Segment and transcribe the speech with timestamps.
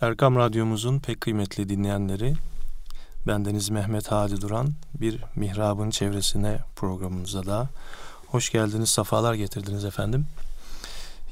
[0.00, 2.34] Erkam Radyomuzun pek kıymetli dinleyenleri,
[3.26, 7.68] bendeniz Mehmet Hadi Duran, bir mihrabın çevresine programımıza da
[8.26, 10.26] hoş geldiniz, safalar getirdiniz efendim.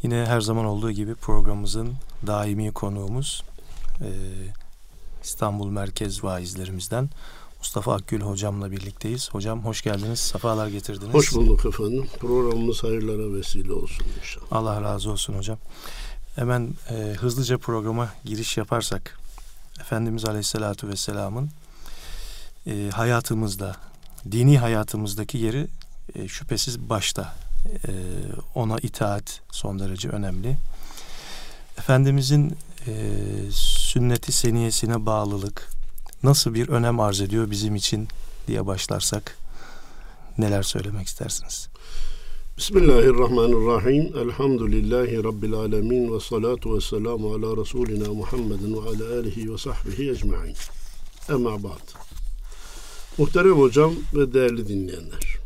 [0.03, 1.95] Yine her zaman olduğu gibi programımızın
[2.27, 3.45] daimi konuğumuz
[4.01, 4.11] e,
[5.23, 7.11] İstanbul Merkez Vaizlerimizden
[7.59, 9.31] Mustafa Akgül hocamla birlikteyiz.
[9.33, 11.15] Hocam hoş geldiniz, safalar getirdiniz.
[11.15, 12.07] Hoş bulduk efendim.
[12.21, 14.47] Programımız hayırlara vesile olsun inşallah.
[14.51, 15.59] Allah razı olsun hocam.
[16.35, 19.19] Hemen e, hızlıca programa giriş yaparsak
[19.81, 21.51] Efendimiz Aleyhisselatü Vesselam'ın
[22.67, 23.77] e, hayatımızda,
[24.33, 25.67] dini hayatımızdaki yeri
[26.15, 27.35] e, şüphesiz başta.
[27.89, 27.93] E,
[28.55, 30.57] ona itaat son derece önemli.
[31.79, 32.93] Efendimizin e,
[33.53, 35.71] sünneti seniyesine bağlılık
[36.23, 38.09] nasıl bir önem arz ediyor bizim için
[38.47, 39.37] diye başlarsak
[40.39, 41.69] neler söylemek istersiniz?
[42.59, 44.17] Bismillahirrahmanirrahim.
[44.17, 50.11] Elhamdülillahi Rabbil alemin ve salatu ve selamu ala Resulina Muhammedin ve ala alihi ve sahbihi
[50.11, 50.57] ecma'in.
[51.29, 51.89] Ama ba'd.
[53.19, 55.37] Muhterem hocam ve değerli dinleyenler.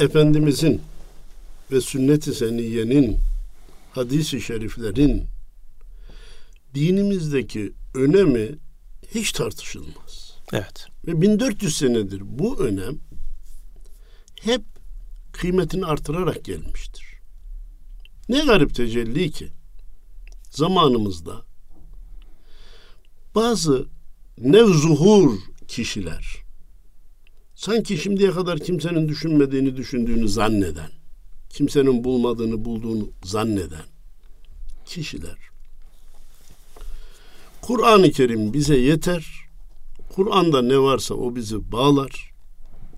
[0.00, 0.82] Efendimizin
[1.72, 3.18] ve sünnet-i seniyenin,
[3.92, 5.24] hadis-i şeriflerin
[6.74, 8.58] dinimizdeki önemi
[9.14, 10.38] hiç tartışılmaz.
[10.52, 10.86] Evet.
[11.06, 12.98] Ve 1400 senedir bu önem
[14.40, 14.73] hep
[15.34, 17.04] kıymetini artırarak gelmiştir.
[18.28, 19.48] Ne garip tecelli ki
[20.50, 21.42] zamanımızda
[23.34, 23.86] bazı
[24.38, 26.36] nevzuhur kişiler
[27.54, 30.90] sanki şimdiye kadar kimsenin düşünmediğini düşündüğünü zanneden,
[31.50, 33.86] kimsenin bulmadığını bulduğunu zanneden
[34.86, 35.38] kişiler
[37.62, 39.26] Kur'an-ı Kerim bize yeter.
[40.14, 42.33] Kur'an'da ne varsa o bizi bağlar.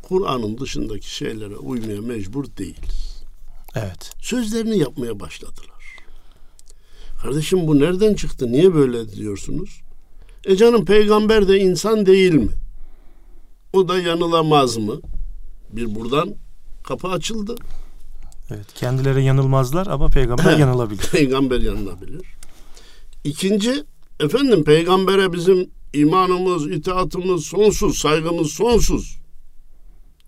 [0.08, 3.24] Kur'an'ın dışındaki şeylere uymaya mecbur değiliz.
[3.74, 4.12] Evet.
[4.20, 5.76] Sözlerini yapmaya başladılar.
[7.22, 8.52] Kardeşim bu nereden çıktı?
[8.52, 9.80] Niye böyle diyorsunuz?
[10.44, 12.52] E canım peygamber de insan değil mi?
[13.72, 15.00] O da yanılamaz mı?
[15.72, 16.34] Bir buradan
[16.84, 17.54] kapı açıldı.
[18.50, 21.08] Evet, kendileri yanılmazlar ama peygamber yanılabilir.
[21.12, 22.26] Peygamber yanılabilir.
[23.24, 23.84] İkinci,
[24.20, 29.25] efendim peygambere bizim imanımız, itaatımız sonsuz, saygımız sonsuz.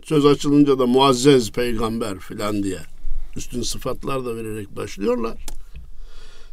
[0.08, 2.78] Söz açılınca da muazzez peygamber filan diye
[3.36, 5.38] üstün sıfatlar da vererek başlıyorlar.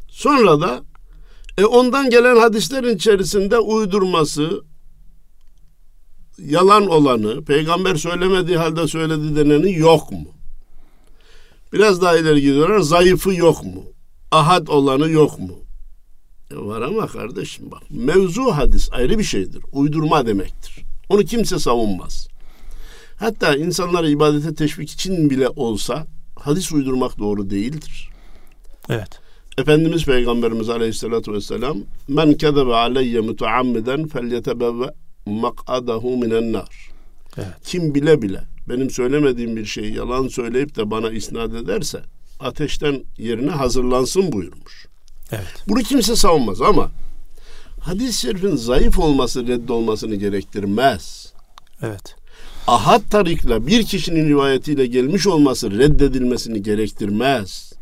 [0.10, 0.84] Sonra da
[1.58, 4.64] e, ondan gelen hadislerin içerisinde uydurması,
[6.40, 10.28] yalan olanı, peygamber söylemediği halde söyledi deneni yok mu?
[11.74, 13.84] Biraz daha ileri gidiyorlar, zayıfı yok mu?
[14.32, 15.60] Ahad olanı yok mu?
[16.52, 19.64] E var ama kardeşim bak, mevzu hadis ayrı bir şeydir.
[19.72, 20.76] Uydurma demektir.
[21.10, 22.35] Onu kimse savunmaz.
[23.20, 28.10] Hatta insanları ibadete teşvik için bile olsa hadis uydurmak doğru değildir.
[28.90, 29.20] Evet.
[29.58, 31.78] Efendimiz Peygamberimiz Aleyhisselatü Vesselam
[32.08, 34.94] men kezebe aleyye muteammiden felyetebevve
[35.26, 36.90] mak'adahu minen nar.
[37.38, 37.54] Evet.
[37.64, 42.02] Kim bile bile benim söylemediğim bir şeyi yalan söyleyip de bana isnat ederse
[42.40, 44.88] ateşten yerine hazırlansın buyurmuş.
[45.32, 45.64] Evet.
[45.68, 46.92] Bunu kimse savunmaz ama
[47.80, 51.34] hadis-i şerifin zayıf olması reddolmasını gerektirmez.
[51.82, 52.16] Evet.
[52.68, 57.74] Ahad tarikla bir kişinin rivayetiyle gelmiş olması reddedilmesini gerektirmez.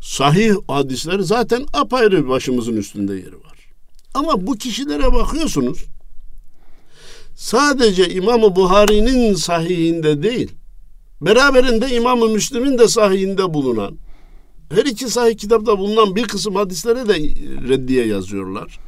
[0.00, 3.58] Sahih hadisler zaten apayrı başımızın üstünde yeri var.
[4.14, 5.84] Ama bu kişilere bakıyorsunuz.
[7.36, 10.52] Sadece İmam-ı Buhari'nin sahihinde değil,
[11.20, 13.98] beraberinde İmam-ı Müslim'in de sahihinde bulunan,
[14.74, 17.14] her iki sahih kitapta bulunan bir kısım hadislere de
[17.68, 18.78] reddiye yazıyorlar.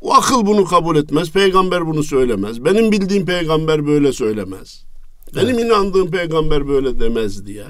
[0.00, 1.32] O akıl bunu kabul etmez.
[1.32, 2.64] Peygamber bunu söylemez.
[2.64, 4.84] Benim bildiğim peygamber böyle söylemez.
[5.36, 5.64] Benim evet.
[5.64, 7.64] inandığım peygamber böyle demez diye.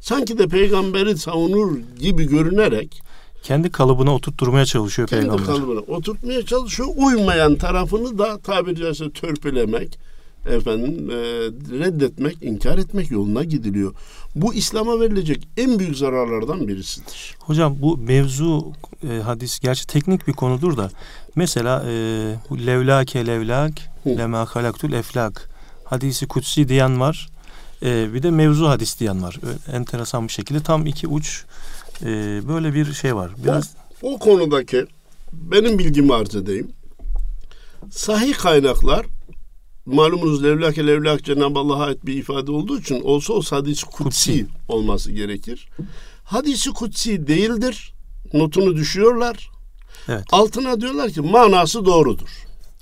[0.00, 3.02] Sanki de peygamberi savunur gibi görünerek
[3.42, 5.46] kendi kalıbına oturtturmaya çalışıyor kendi peygamber.
[5.46, 6.88] Kendi kalıbına oturtmaya çalışıyor.
[6.96, 9.98] Uymayan tarafını da tabiri caizse törpülemek,
[10.46, 11.14] efendim e,
[11.78, 13.94] reddetmek, inkar etmek yoluna gidiliyor.
[14.34, 17.36] Bu İslam'a verilecek en büyük zararlardan birisidir.
[17.38, 18.72] Hocam bu mevzu
[19.10, 20.90] e, hadis gerçi teknik bir konudur da
[21.36, 21.92] mesela e,
[22.66, 23.72] levlake levlak
[24.06, 25.50] lema halaktul eflak
[25.84, 27.28] hadisi kutsi diyen var.
[27.82, 29.36] E, bir de mevzu hadis diyen var.
[29.72, 31.44] Enteresan bir şekilde tam iki uç
[32.02, 32.06] e,
[32.48, 33.30] böyle bir şey var.
[33.44, 33.70] Biraz
[34.02, 34.86] o, o konudaki
[35.32, 36.70] benim bilgimi arz edeyim.
[37.90, 39.06] Sahih kaynaklar
[39.86, 44.46] malumunuz levlake levlak Cenab-ı Allah'a ait bir ifade olduğu için olsa olsa hadis kutsi, kutsi
[44.68, 45.68] olması gerekir.
[46.24, 47.94] Hadisi kutsi değildir.
[48.32, 49.50] Notunu düşüyorlar.
[50.08, 50.24] Evet.
[50.32, 52.28] Altına diyorlar ki manası doğrudur.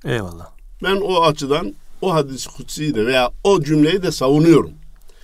[0.05, 0.47] Eyvallah.
[0.83, 4.71] Ben o açıdan o hadis kutsiyi de veya o cümleyi de savunuyorum.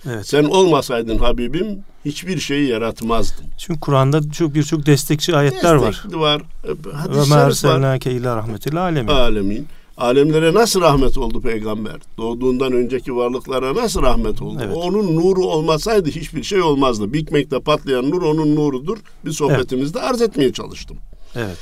[0.09, 0.27] Evet.
[0.27, 3.45] Sen olmasaydın Habibim hiçbir şeyi yaratmazdım.
[3.57, 5.87] Çünkü Kur'an'da çok birçok destekçi ayetler var.
[5.93, 6.41] Destekli var.
[6.65, 7.47] Ve Hadis-i şerif var.
[7.47, 9.11] erselnake illa rahmetil alemin.
[9.11, 9.67] Alemin.
[9.97, 11.95] Alemlere nasıl rahmet oldu peygamber?
[12.17, 14.61] Doğduğundan önceki varlıklara nasıl rahmet oldu?
[14.65, 14.75] Evet.
[14.75, 17.13] Onun nuru olmasaydı hiçbir şey olmazdı.
[17.13, 18.97] Big Mac'te patlayan nur onun nurudur.
[19.25, 20.97] Bir sohbetimizde arz etmeye çalıştım.
[21.35, 21.57] Evet.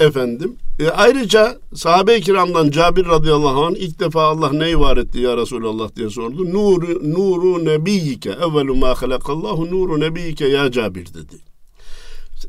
[0.00, 0.56] Efendim.
[0.80, 5.96] E, ayrıca sahabe-i kiramdan Cabir radıyallahu anh ilk defa Allah neyi var etti ya Resulallah
[5.96, 6.52] diye sordu.
[6.52, 11.36] Nuru, nuru nebiyike evvelu ma halakallahu nuru nebiyike ya Cabir dedi.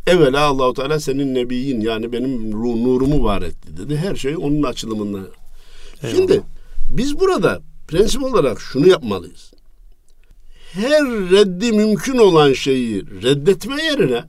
[0.08, 3.98] Evvela Allahu Teala senin nebiyin yani benim ru- nurumu var etti dedi.
[3.98, 5.28] Her şey onun açılımından.
[6.12, 6.42] Şimdi
[6.90, 9.52] biz burada prensip olarak şunu yapmalıyız.
[10.72, 14.24] Her reddi mümkün olan şeyi reddetme yerine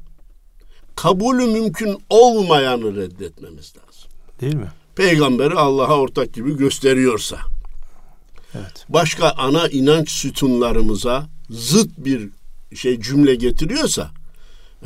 [1.02, 4.10] kabulü mümkün olmayanı reddetmemiz lazım.
[4.40, 4.68] Değil mi?
[4.96, 7.38] Peygamberi Allah'a ortak gibi gösteriyorsa,
[8.54, 8.86] Evet.
[8.88, 12.28] başka ana inanç sütunlarımıza zıt bir
[12.74, 14.10] şey cümle getiriyorsa,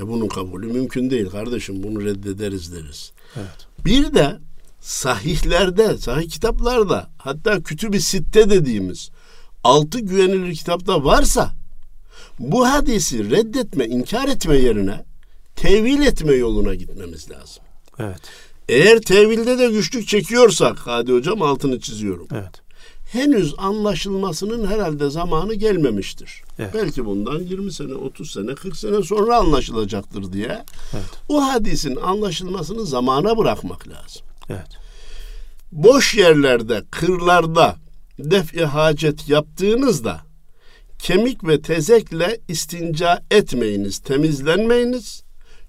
[0.00, 3.12] e bunun kabulü mümkün değil kardeşim bunu reddederiz deriz.
[3.36, 3.66] Evet.
[3.84, 4.38] Bir de
[4.80, 9.10] sahihlerde, sahih kitaplarda hatta kütüb-i sitte dediğimiz
[9.64, 11.52] altı güvenilir kitapta varsa
[12.38, 15.11] bu hadisi reddetme, inkar etme yerine
[15.56, 17.62] tevil etme yoluna gitmemiz lazım.
[17.98, 18.20] Evet.
[18.68, 22.28] Eğer tevilde de güçlük çekiyorsak, hadi hocam altını çiziyorum.
[22.32, 22.62] Evet.
[23.12, 26.42] Henüz anlaşılmasının herhalde zamanı gelmemiştir.
[26.58, 26.74] Evet.
[26.74, 30.64] Belki bundan 20 sene, 30 sene, 40 sene sonra anlaşılacaktır diye.
[30.94, 31.04] Evet.
[31.28, 34.22] O hadisin anlaşılmasını zamana bırakmak lazım.
[34.48, 34.68] Evet.
[35.72, 37.76] boş yerlerde, kırlarda
[38.18, 40.20] def-i hacet yaptığınızda
[40.98, 45.22] kemik ve tezekle istinca etmeyiniz, temizlenmeyiniz.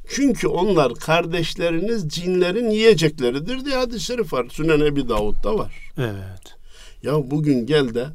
[0.07, 4.45] Çünkü onlar kardeşleriniz cinlerin yiyecekleridir diye hadis-i şerif var.
[4.51, 5.91] Sünen Ebi Davud'da var.
[5.97, 6.55] Evet.
[7.03, 8.07] Ya bugün gel de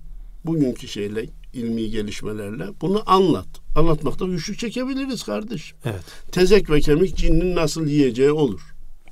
[0.45, 3.47] bugünkü şeyle ilmi gelişmelerle bunu anlat.
[3.77, 5.75] Anlatmakta güçlük çekebiliriz kardeş.
[5.85, 6.05] Evet.
[6.33, 8.61] Tezek ve kemik cinin nasıl yiyeceği olur.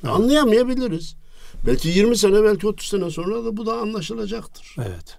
[0.03, 1.17] Anlayamayabiliriz.
[1.67, 4.77] Belki 20 sene belki 30 sene sonra da bu da anlaşılacaktır.
[4.79, 5.19] Evet.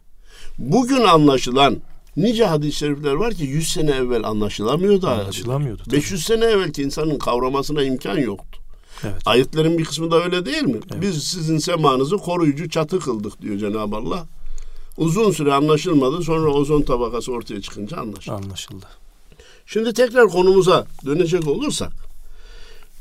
[0.58, 1.78] Bugün anlaşılan
[2.18, 5.08] nice hadis-i şerifler var ki 100 sene evvel anlaşılamıyordu.
[5.08, 5.84] Anlaşılamıyordu.
[5.86, 5.96] tabii.
[5.96, 8.60] 500 sene evvelki insanın kavramasına imkan yoktu.
[9.04, 9.22] Evet.
[9.26, 10.80] Ayetlerin bir kısmı da öyle değil mi?
[10.92, 11.02] Evet.
[11.02, 14.26] Biz sizin semanızı koruyucu çatı kıldık diyor Cenab-ı Allah.
[14.98, 16.24] Uzun süre anlaşılmadı.
[16.24, 18.36] Sonra ozon tabakası ortaya çıkınca anlaşıldı.
[18.36, 18.86] Anlaşıldı.
[19.66, 21.92] Şimdi tekrar konumuza dönecek olursak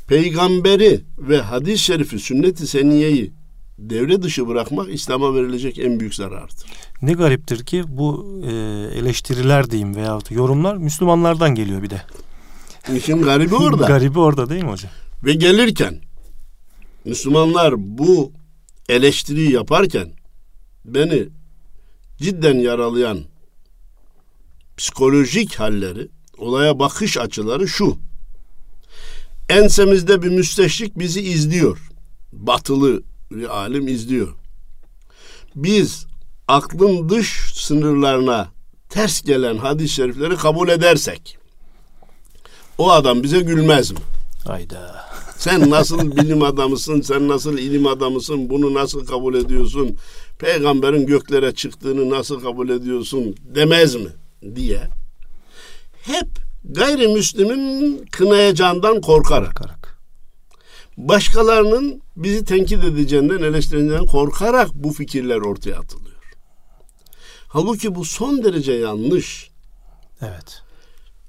[0.07, 3.31] peygamberi ve hadis-i şerifi sünnet-i seniyeyi
[3.77, 6.65] devre dışı bırakmak İslam'a verilecek en büyük zarardır.
[7.01, 8.51] Ne gariptir ki bu e,
[8.99, 12.01] eleştiriler diyeyim veyahut yorumlar Müslümanlardan geliyor bir de.
[12.95, 13.85] İşin garibi orada.
[13.85, 14.91] Garibi orada değil mi hocam?
[15.23, 16.01] Ve gelirken
[17.05, 18.31] Müslümanlar bu
[18.89, 20.11] eleştiriyi yaparken
[20.85, 21.27] beni
[22.17, 23.19] cidden yaralayan
[24.77, 26.07] psikolojik halleri,
[26.37, 27.97] olaya bakış açıları şu.
[29.49, 31.89] Ensemizde bir müsteşrik bizi izliyor.
[32.33, 34.35] Batılı bir alim izliyor.
[35.55, 36.05] Biz
[36.47, 38.47] aklın dış sınırlarına
[38.89, 41.37] ters gelen hadis-i şerifleri kabul edersek
[42.77, 43.99] o adam bize gülmez mi?
[44.47, 45.07] Hayda.
[45.37, 49.97] Sen nasıl bilim adamısın, sen nasıl ilim adamısın, bunu nasıl kabul ediyorsun,
[50.39, 54.09] peygamberin göklere çıktığını nasıl kabul ediyorsun demez mi
[54.55, 54.81] diye
[56.01, 56.27] hep
[56.63, 59.97] gayrimüslimin kınayacağından korkarak,
[60.97, 66.17] başkalarının bizi tenkit edeceğinden, eleştireceğinden korkarak bu fikirler ortaya atılıyor.
[67.47, 69.49] Halbuki bu son derece yanlış.
[70.21, 70.61] Evet.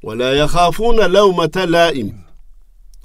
[0.05, 2.13] Ve la yahafuna levmete.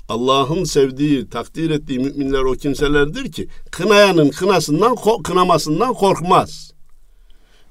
[0.10, 6.72] Allah'ın sevdiği, takdir ettiği müminler o kimselerdir ki kınayanın kınasından, kınamasından korkmaz.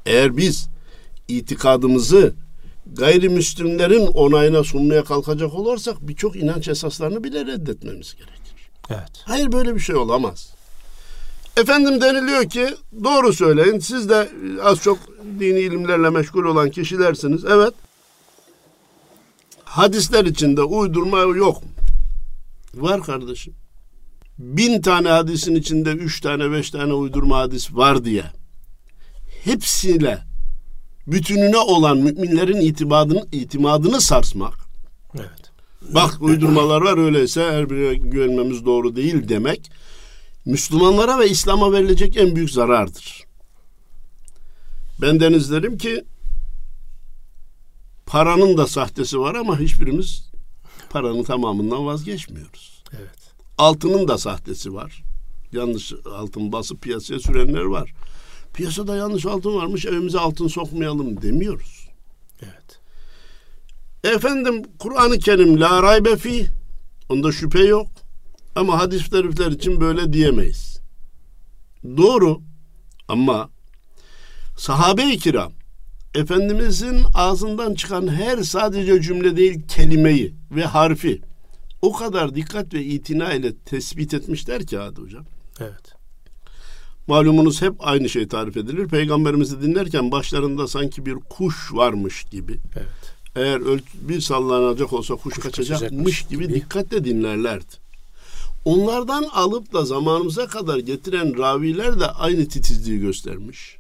[0.06, 0.68] Eğer biz
[1.28, 2.34] itikadımızı
[2.86, 8.41] gayrimüslimlerin onayına sunmaya kalkacak olursak birçok inanç esaslarını bile reddetmemiz gerek.
[8.94, 9.22] Evet.
[9.24, 10.52] Hayır böyle bir şey olamaz.
[11.56, 14.28] Efendim deniliyor ki doğru söyleyin siz de
[14.62, 14.98] az çok
[15.40, 17.44] dini ilimlerle meşgul olan kişilersiniz.
[17.44, 17.74] Evet.
[19.64, 21.68] Hadisler içinde uydurma yok mu?
[22.74, 23.54] Var kardeşim.
[24.38, 28.24] Bin tane hadisin içinde üç tane beş tane uydurma hadis var diye.
[29.44, 30.18] Hepsiyle
[31.06, 34.54] bütününe olan müminlerin itimadını, itimadını sarsmak.
[35.14, 35.41] Evet.
[35.90, 39.70] Bak uydurmalar var öyleyse her birine güvenmemiz doğru değil demek
[40.44, 43.24] Müslümanlara ve İslam'a verilecek en büyük zarardır.
[45.00, 46.04] Ben deniz derim ki
[48.06, 50.30] paranın da sahtesi var ama hiçbirimiz
[50.90, 52.84] paranın tamamından vazgeçmiyoruz.
[52.92, 53.32] Evet.
[53.58, 55.02] Altının da sahtesi var.
[55.52, 57.94] Yanlış altın basıp piyasaya sürenler var.
[58.54, 61.88] Piyasada yanlış altın varmış evimize altın sokmayalım demiyoruz.
[62.42, 62.80] Evet.
[64.04, 66.46] Efendim Kur'an-ı Kerim la raybe fi.
[67.08, 67.88] Onda şüphe yok.
[68.56, 70.80] Ama hadis şerifler için böyle diyemeyiz.
[71.96, 72.40] Doğru.
[73.08, 73.50] Ama
[74.56, 75.52] sahabe-i kiram
[76.14, 81.20] Efendimizin ağzından çıkan her sadece cümle değil kelimeyi ve harfi
[81.82, 85.24] o kadar dikkat ve itina ile tespit etmişler ki Hadi Hocam.
[85.60, 85.94] Evet.
[87.06, 88.88] Malumunuz hep aynı şey tarif edilir.
[88.88, 92.58] Peygamberimizi dinlerken başlarında sanki bir kuş varmış gibi.
[92.76, 93.01] Evet.
[93.36, 93.62] Eğer
[93.94, 97.82] bir sallanacak olsa kuş, Kuş kaçacakmış gibi, dikkatle dinlerlerdi.
[98.64, 103.76] Onlardan alıp da zamanımıza kadar getiren raviler de aynı titizliği göstermiş.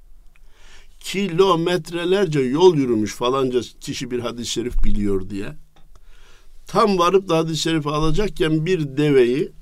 [1.00, 5.52] Kilometrelerce yol yürümüş falanca kişi bir hadis-i şerif biliyor diye.
[6.66, 9.52] Tam varıp da hadis-i şerifi alacakken bir deveyi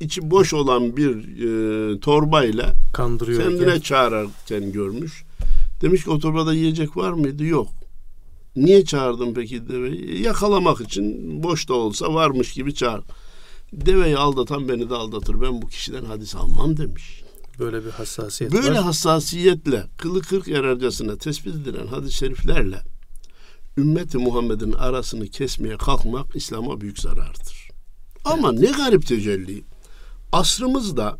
[0.00, 3.42] içi boş olan bir e, torbayla Kandırıyor.
[3.42, 5.24] kendine çağırırken görmüş.
[5.82, 7.44] Demiş ki o torbada yiyecek var mıydı?
[7.44, 7.68] Yok.
[8.60, 10.22] Niye çağırdın peki deveyi?
[10.22, 13.02] Yakalamak için boş da olsa varmış gibi çağır.
[13.72, 15.40] Deveyi aldatan beni de aldatır.
[15.40, 17.22] Ben bu kişiden hadis almam demiş.
[17.58, 18.82] Böyle bir hassasiyet Böyle var.
[18.82, 22.82] hassasiyetle kılı kırk yararcasına tespit edilen hadis-i şeriflerle
[23.78, 27.68] ümmeti Muhammed'in arasını kesmeye kalkmak İslam'a büyük zarardır.
[28.24, 29.64] Ama ne garip tecelli.
[30.32, 31.18] Asrımızda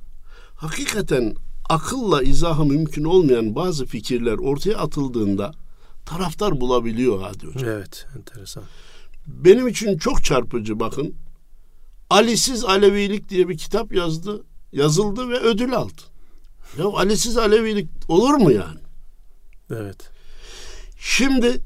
[0.56, 1.34] hakikaten
[1.68, 5.52] akılla izahı mümkün olmayan bazı fikirler ortaya atıldığında
[6.10, 7.70] taraftar bulabiliyor hadi hocam.
[7.70, 8.64] Evet, enteresan.
[9.26, 11.14] Benim için çok çarpıcı bakın.
[12.10, 16.02] Ali'siz Alevilik diye bir kitap yazdı, yazıldı ve ödül aldı.
[16.78, 18.80] Ya Ali'siz Alevilik olur mu yani?
[19.70, 20.10] Evet.
[20.98, 21.60] Şimdi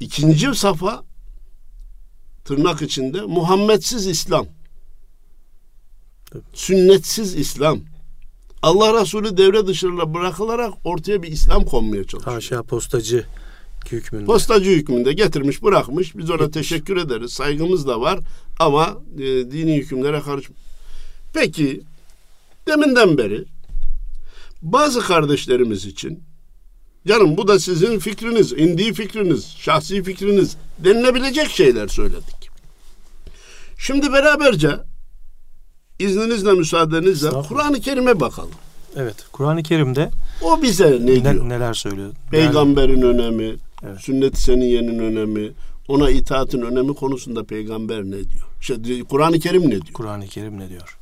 [0.00, 1.04] ikinci safa
[2.44, 4.46] tırnak içinde Muhammedsiz İslam.
[6.34, 6.44] Evet.
[6.52, 7.80] Sünnetsiz İslam.
[8.62, 12.34] Allah Resulü devre dışarıda bırakılarak ortaya bir İslam konmaya çalışıyor.
[12.34, 13.26] Haşa postacı
[13.92, 14.24] hükmünde.
[14.24, 16.16] Postacı hükmünde getirmiş bırakmış.
[16.16, 17.32] Biz ona teşekkür ederiz.
[17.32, 18.18] Saygımız da var.
[18.58, 20.46] Ama e, dini hükümlere karış.
[21.34, 21.80] Peki
[22.68, 23.44] deminden beri
[24.62, 26.22] bazı kardeşlerimiz için
[27.06, 32.50] canım bu da sizin fikriniz, indi fikriniz, şahsi fikriniz denilebilecek şeyler söyledik.
[33.78, 34.70] Şimdi beraberce
[35.98, 37.30] izninizle müsaadenizle.
[37.48, 38.50] Kur'an-ı Kerim'e bakalım.
[38.96, 39.16] Evet.
[39.32, 40.10] Kur'an-ı Kerim'de
[40.42, 41.48] O bize ne ne- diyor?
[41.48, 42.10] neler söylüyor?
[42.30, 44.00] Peygamberin önemi, Evet.
[44.00, 45.50] sünnet-i seniyenin önemi,
[45.88, 48.48] ona itaatin önemi konusunda peygamber ne diyor?
[48.60, 49.92] Şey, Kur'an-ı Kerim ne diyor?
[49.94, 50.98] Kur'an-ı Kerim ne diyor?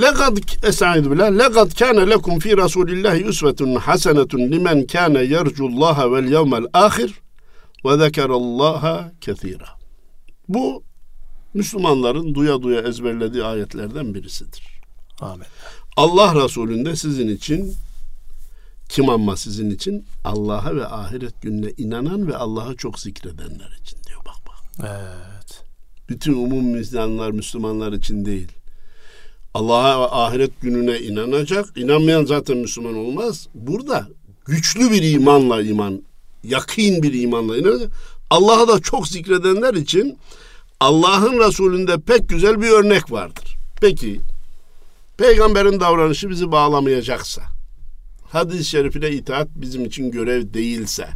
[0.00, 1.38] Lekad estaizu billah.
[1.38, 7.14] Lekad kana lekum fi Rasulillahi usvetun hasenetun limen kana yercullaha vel yevmel ahir
[7.84, 9.68] ve zekerallaha kethira.
[10.48, 10.82] Bu
[11.54, 14.62] Müslümanların duya duya ezberlediği ayetlerden birisidir.
[15.20, 15.46] Amin.
[15.96, 17.74] Allah Resulü'nde sizin için
[18.92, 24.20] kim ama sizin için Allah'a ve ahiret gününe inanan ve Allah'a çok zikredenler için diyor
[24.26, 24.88] bak bak.
[24.90, 25.62] Evet.
[26.08, 28.48] Bütün umum Müslümanlar Müslümanlar için değil.
[29.54, 31.66] Allah'a ve ahiret gününe inanacak.
[31.76, 33.48] İnanmayan zaten Müslüman olmaz.
[33.54, 34.08] Burada
[34.44, 36.02] güçlü bir imanla iman,
[36.44, 37.92] yakın bir imanla inanacak.
[38.30, 40.18] Allah'a da çok zikredenler için
[40.80, 43.56] Allah'ın Resulü'nde pek güzel bir örnek vardır.
[43.80, 44.20] Peki
[45.16, 47.42] peygamberin davranışı bizi bağlamayacaksa,
[48.32, 51.08] hadis-i şerifine itaat bizim için görev değilse,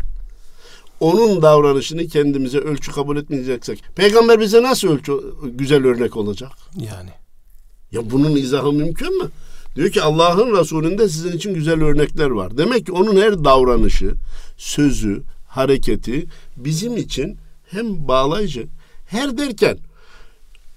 [1.00, 5.12] onun davranışını kendimize ölçü kabul etmeyeceksek, peygamber bize nasıl ölçü
[5.44, 6.52] güzel örnek olacak?
[6.76, 7.10] Yani.
[7.92, 9.30] Ya bunun izahı mümkün mü?
[9.76, 12.58] Diyor ki Allah'ın Resulü'nde sizin için güzel örnekler var.
[12.58, 14.14] Demek ki onun her davranışı,
[14.56, 17.38] sözü, hareketi bizim için
[17.70, 18.66] hem bağlayıcı,
[19.06, 19.78] her derken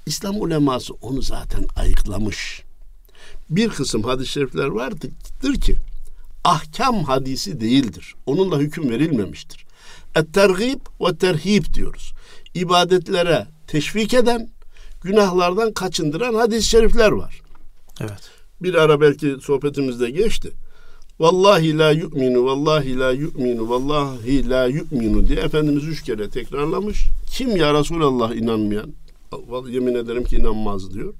[0.05, 2.63] İslam uleması onu zaten ayıklamış.
[3.49, 5.09] Bir kısım hadis-i şerifler vardır
[5.61, 5.75] ki
[6.43, 8.15] ahkam hadisi değildir.
[8.25, 9.65] Onunla hüküm verilmemiştir.
[10.15, 12.13] Et-tergib ve terhib diyoruz.
[12.53, 14.49] İbadetlere teşvik eden,
[15.01, 17.41] günahlardan kaçındıran hadis-i şerifler var.
[18.01, 18.29] Evet.
[18.61, 20.51] Bir ara belki sohbetimizde geçti.
[21.19, 27.07] Vallahi la yu'minu, vallahi la yu'minu, vallahi la yu'minu diye Efendimiz üç kere tekrarlamış.
[27.31, 28.93] Kim ya Resulallah inanmayan?
[29.69, 31.13] Yemin ederim ki inanmaz diyor.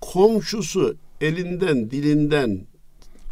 [0.00, 2.66] Komşusu elinden, dilinden,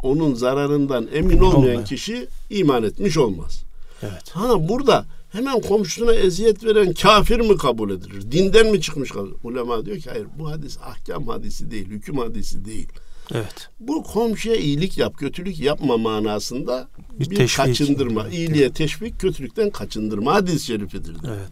[0.05, 1.83] onun zararından emin olmayan Olmayan.
[1.83, 3.63] kişi iman etmiş olmaz.
[4.01, 4.29] Evet.
[4.31, 8.31] Ha burada hemen komşusuna eziyet veren kafir mi kabul edilir?
[8.31, 9.11] Dinden mi çıkmış
[9.43, 12.87] Ulema diyor ki hayır bu hadis ahkam hadisi değil, hüküm hadisi değil.
[13.33, 13.69] Evet.
[13.79, 16.87] Bu komşuya iyilik yap, kötülük yapma manasında
[17.19, 17.65] Bir bir, teşvik.
[17.65, 18.27] kaçındırma.
[18.27, 21.15] İyiliğe teşvik, kötülükten kaçındırma hadis-i şerifidir.
[21.27, 21.49] Evet.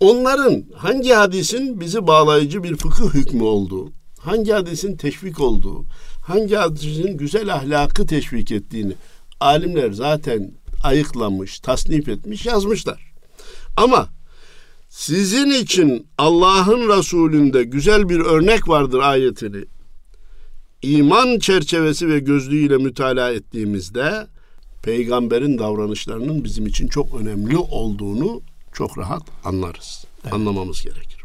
[0.00, 5.84] Onların hangi hadisin bizi bağlayıcı bir fıkıh hükmü olduğu, hangi hadisin teşvik olduğu,
[6.26, 8.92] hangi hadisin güzel ahlakı teşvik ettiğini
[9.40, 10.52] alimler zaten
[10.82, 13.12] ayıklamış, tasnif etmiş, yazmışlar.
[13.76, 14.08] Ama
[14.88, 19.64] sizin için Allah'ın Resulü'nde güzel bir örnek vardır ayetini.
[20.82, 24.26] İman çerçevesi ve gözlüğüyle mütalaa ettiğimizde
[24.82, 28.42] peygamberin davranışlarının bizim için çok önemli olduğunu
[28.72, 30.04] çok rahat anlarız.
[30.24, 30.32] Evet.
[30.32, 31.20] Anlamamız gerekir.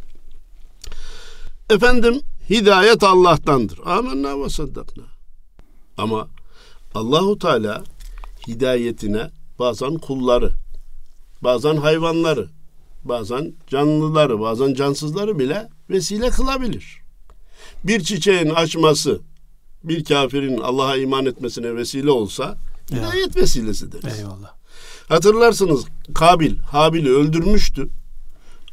[1.69, 3.79] Efendim hidayet Allah'tandır.
[3.85, 5.03] Amenna ve saddakna.
[5.97, 6.27] Ama
[6.95, 7.83] Allahu Teala
[8.47, 10.51] hidayetine bazen kulları,
[11.41, 12.49] bazen hayvanları,
[13.03, 17.01] bazen canlıları, bazen cansızları bile vesile kılabilir.
[17.83, 19.21] Bir çiçeğin açması
[19.83, 22.57] bir kafirin Allah'a iman etmesine vesile olsa
[22.91, 24.19] hidayet vesilesi deriz.
[24.19, 24.53] Eyvallah.
[25.09, 27.89] Hatırlarsınız Kabil Habil'i öldürmüştü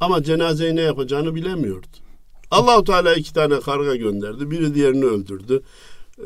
[0.01, 1.87] ama cenazeyi ne yapacağını bilemiyordu.
[2.51, 4.51] Allahu Teala iki tane karga gönderdi.
[4.51, 5.63] Biri diğerini öldürdü.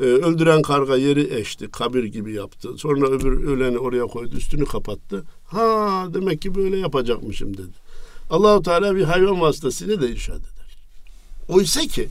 [0.01, 2.69] Ee, öldüren karga yeri eşti, kabir gibi yaptı.
[2.77, 5.23] Sonra öbür öleni oraya koydu, üstünü kapattı.
[5.45, 7.83] Ha demek ki böyle yapacakmışım dedi.
[8.29, 10.77] Allahu Teala bir hayvan vasıtasıyla da irşad eder.
[11.49, 12.09] Oysa ki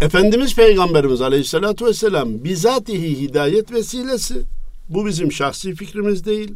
[0.00, 4.42] Efendimiz Peygamberimiz Aleyhisselatü Vesselam bizatihi hidayet vesilesi.
[4.88, 6.54] Bu bizim şahsi fikrimiz değil.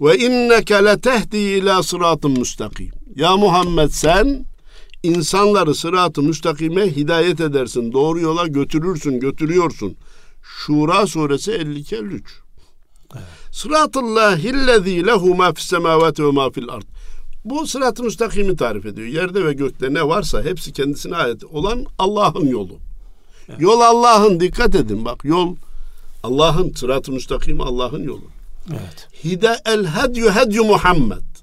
[0.00, 2.90] Ve inneke letehdi ila sıratın müstakim.
[3.16, 4.44] Ya Muhammed sen
[5.04, 7.92] insanları sırat-ı müstakime hidayet edersin.
[7.92, 9.96] Doğru yola götürürsün, götürüyorsun.
[10.42, 12.22] Şura suresi 52-53.
[13.14, 13.24] Evet.
[13.52, 16.82] Sıratıllahillezî lehu ma fis semâvâti ve ma fil ard.
[17.44, 19.06] Bu sırat-ı müstakimi tarif ediyor.
[19.08, 22.78] Yerde ve gökte ne varsa hepsi kendisine ait olan Allah'ın yolu.
[23.48, 23.60] Evet.
[23.60, 25.56] Yol Allah'ın dikkat edin bak yol
[26.22, 28.24] Allah'ın sırat-ı müstakim Allah'ın yolu.
[28.70, 29.08] Evet.
[29.24, 31.33] Hide el hedyu hedyu Muhammed.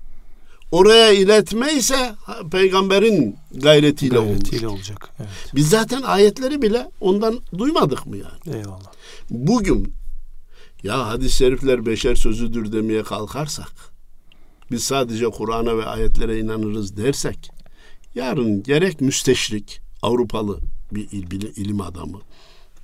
[0.71, 2.15] Oraya iletme ise
[2.51, 5.09] peygamberin gayretiyle, gayretiyle olacak.
[5.19, 5.29] Evet.
[5.55, 8.57] Biz zaten ayetleri bile ondan duymadık mı yani?
[8.57, 8.91] Eyvallah.
[9.29, 9.93] Bugün
[10.83, 13.71] ya hadis-i şerifler beşer sözüdür demeye kalkarsak
[14.71, 17.51] biz sadece Kur'an'a ve ayetlere inanırız dersek
[18.15, 20.59] yarın gerek müsteşrik Avrupalı
[20.91, 22.21] bir il, ilim adamı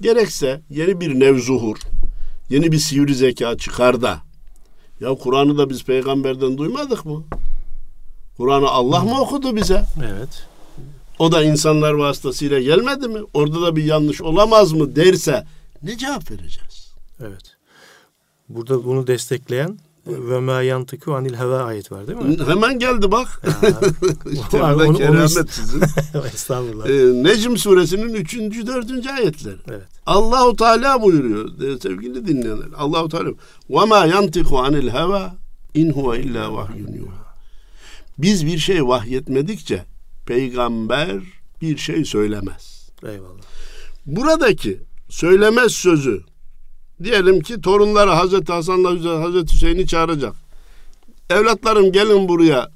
[0.02, 1.78] gerekse yeni bir nevzuhur
[2.50, 4.20] yeni bir sivri zeka çıkar da
[5.00, 7.24] ya Kur'an'ı da biz peygamberden duymadık mı?
[8.38, 9.86] Kur'an'ı Allah mı okudu bize?
[10.00, 10.48] Evet.
[11.20, 13.20] O da insanlar vasıtasıyla gelmedi mi?
[13.34, 15.46] Orada da bir yanlış olamaz mı derse
[15.84, 16.94] ne cevap vereceğiz?
[17.22, 17.56] Evet.
[18.50, 22.38] Burada bunu destekleyen ve ma yantıku anil heva ayet var değil mi?
[22.48, 23.42] Hemen geldi bak.
[24.32, 25.48] işte var, onu, keramet onu...
[25.48, 25.82] sizin.
[26.34, 26.90] Estağfurullah.
[26.90, 28.36] Ee, Necm suresinin 3.
[28.68, 29.08] 4.
[29.08, 29.58] ayetleri.
[29.70, 29.88] Evet.
[30.06, 32.68] Allahu Teala buyuruyor sevgili dinleyenler.
[32.78, 33.30] Allahu Teala
[33.70, 35.36] ve ma yantiku anil heva
[35.74, 37.17] in huve illa vahyun yuha.
[38.18, 39.86] Biz bir şey vahyetmedikçe
[40.26, 41.22] peygamber
[41.62, 42.90] bir şey söylemez.
[43.04, 43.42] Eyvallah.
[44.06, 46.24] Buradaki söylemez sözü
[47.04, 50.36] Diyelim ki torunları Hazreti Hasan'la Hazreti Hüseyin'i çağıracak.
[51.30, 52.72] Evlatlarım gelin buraya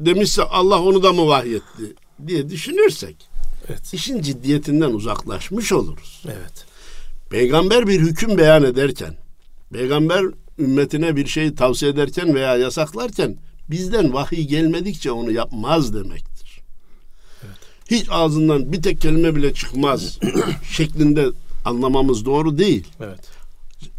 [0.00, 1.94] demişse Allah onu da mı vahyetti
[2.26, 3.16] diye düşünürsek
[3.68, 3.94] evet.
[3.94, 6.22] işin ciddiyetinden uzaklaşmış oluruz.
[6.26, 6.66] Evet.
[7.30, 9.16] Peygamber bir hüküm beyan ederken,
[9.72, 10.24] peygamber
[10.58, 13.36] ümmetine bir şey tavsiye ederken veya yasaklarken
[13.70, 16.60] bizden vahiy gelmedikçe onu yapmaz demektir.
[17.44, 17.58] Evet.
[17.90, 20.18] Hiç ağzından bir tek kelime bile çıkmaz
[20.70, 21.26] şeklinde
[21.64, 22.86] anlamamız doğru değil.
[23.00, 23.20] Evet.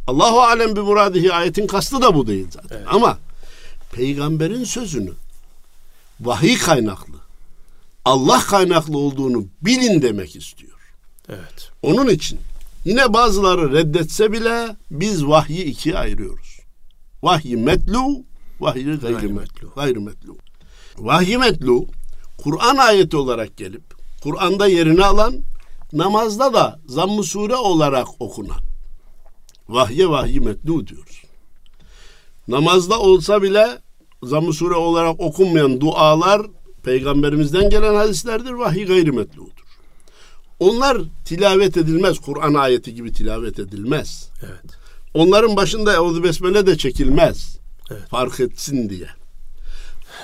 [0.07, 2.77] Allahu alem bir muradihi ayetin kastı da bu değil zaten.
[2.77, 2.87] Evet.
[2.89, 3.17] Ama
[3.91, 5.11] peygamberin sözünü
[6.19, 7.15] vahiy kaynaklı
[8.05, 10.77] Allah kaynaklı olduğunu bilin demek istiyor.
[11.29, 11.71] Evet.
[11.81, 12.39] Onun için
[12.85, 16.59] yine bazıları reddetse bile biz vahyi ikiye ayırıyoruz.
[17.23, 18.23] Vahyi metlu,
[18.61, 19.69] vahyi gayri metlu.
[19.75, 20.37] Gayri metlu.
[20.97, 21.85] Vahyi metlu
[22.37, 23.83] Kur'an ayeti olarak gelip
[24.23, 25.35] Kur'an'da yerini alan
[25.93, 28.59] namazda da zamm-ı sure olarak okunan
[29.69, 31.21] Vahye vahyi metlu diyoruz.
[32.47, 33.67] Namazda olsa bile
[34.23, 36.41] zamm sure olarak okunmayan dualar
[36.83, 38.51] peygamberimizden gelen hadislerdir.
[38.51, 39.51] Vahiy gayri metludur.
[40.59, 42.19] Onlar tilavet edilmez.
[42.19, 44.29] Kur'an ayeti gibi tilavet edilmez.
[44.43, 44.71] Evet.
[45.13, 47.57] Onların başında Euzu Besmele de çekilmez.
[47.91, 48.09] Evet.
[48.09, 49.07] Fark etsin diye.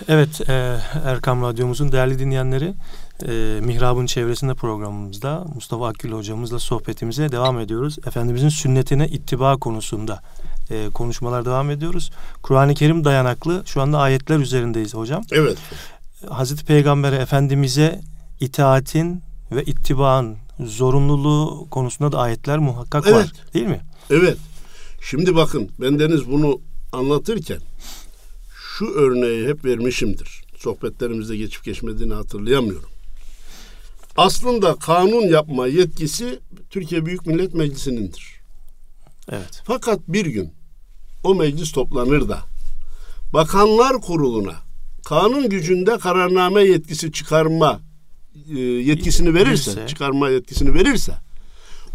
[0.08, 2.74] Evet, e, Erkam Radyomuzun değerli dinleyenleri,
[3.28, 7.98] e, Mihrab'ın çevresinde programımızda Mustafa Akgül hocamızla sohbetimize devam ediyoruz.
[8.08, 10.22] Efendimizin sünnetine ittiba konusunda
[10.70, 12.12] e, konuşmalar devam ediyoruz.
[12.42, 15.24] Kur'an-ı Kerim dayanaklı şu anda ayetler üzerindeyiz hocam.
[15.32, 15.58] Evet.
[16.30, 18.02] Hazreti Peygamber'e Efendimiz'e
[18.40, 23.16] itaatin ve ittibaın zorunluluğu konusunda da ayetler muhakkak evet.
[23.16, 23.82] var değil mi?
[24.10, 24.38] Evet.
[25.02, 26.62] Şimdi bakın ben Deniz bunu
[26.98, 27.60] anlatırken
[28.78, 30.44] şu örneği hep vermişimdir.
[30.58, 32.90] Sohbetlerimizde geçip geçmediğini hatırlayamıyorum.
[34.18, 38.40] Aslında kanun yapma yetkisi Türkiye Büyük Millet Meclisi'nindir.
[39.32, 39.62] Evet.
[39.66, 40.52] Fakat bir gün
[41.24, 42.40] o meclis toplanır da
[43.34, 44.56] Bakanlar Kurulu'na
[45.06, 47.82] kanun gücünde kararname yetkisi çıkarma
[48.56, 49.88] e, yetkisini verirse, Verirse.
[49.88, 51.14] çıkarma yetkisini verirse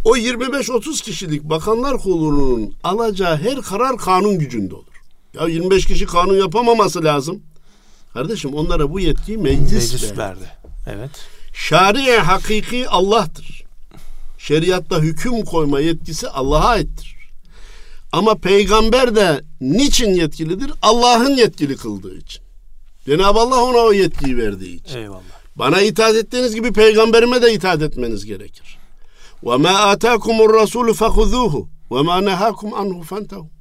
[0.05, 4.92] o 25-30 kişilik bakanlar kurulunun alacağı her karar kanun gücünde olur.
[5.35, 7.43] Ya 25 kişi kanun yapamaması lazım.
[8.15, 10.51] Kardeşim onlara bu yetkiyi meclis, meclis verdi.
[10.87, 11.11] Evet.
[11.53, 13.65] Şari'e hakiki Allah'tır.
[14.39, 17.17] Şeriatta hüküm koyma yetkisi Allah'a aittir.
[18.13, 20.73] Ama peygamber de niçin yetkilidir?
[20.83, 22.43] Allah'ın yetkili kıldığı için.
[23.07, 24.99] Cenab-ı Allah ona o yetkiyi verdiği için.
[24.99, 25.23] Eyvallah.
[25.57, 28.79] Bana itaat ettiğiniz gibi peygamberime de itaat etmeniz gerekir.
[29.45, 33.52] Ve ma atakumur rasulu fehuzuhu ve ma nehakum anhu fantahu.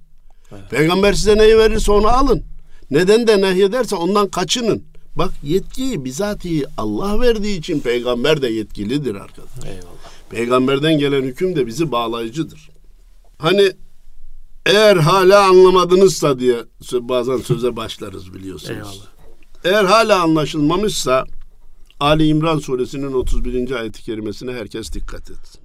[0.70, 2.44] Peygamber size neyi verirse onu alın.
[2.92, 4.84] Neden de nehyederse ondan kaçının.
[5.16, 9.68] Bak yetkiyi bizatihi Allah verdiği için peygamber de yetkilidir arkadaşlar.
[9.68, 9.92] Eyvallah.
[10.30, 12.70] Peygamberden gelen hüküm de bizi bağlayıcıdır.
[13.38, 13.72] Hani
[14.66, 16.56] eğer hala anlamadınızsa diye
[16.94, 18.78] bazen söze başlarız biliyorsunuz.
[18.78, 19.12] Eyvallah.
[19.64, 21.26] Eğer hala anlaşılmamışsa
[22.00, 23.72] Ali İmran suresinin 31.
[23.72, 25.62] ayet-i kerimesine herkes dikkat etsin.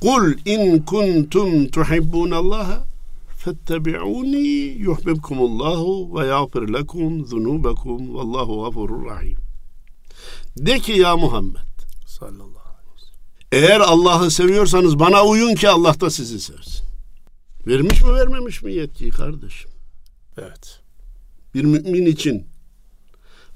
[0.00, 2.84] Kul in kuntum tuhibbunallaha
[3.48, 9.38] fettebi'uni yuhibbukumullahu ve yağfir lekum zunubekum vallahu gafurur rahim.
[10.56, 11.68] De ki ya Muhammed
[12.06, 13.64] Sallallahu aleyhi ve sellem.
[13.64, 16.86] eğer Allah'ı seviyorsanız bana uyun ki Allah da sizi sevsin.
[17.66, 19.70] Vermiş mi vermemiş mi yetkiyi kardeşim?
[20.38, 20.80] Evet.
[21.54, 22.46] Bir mümin için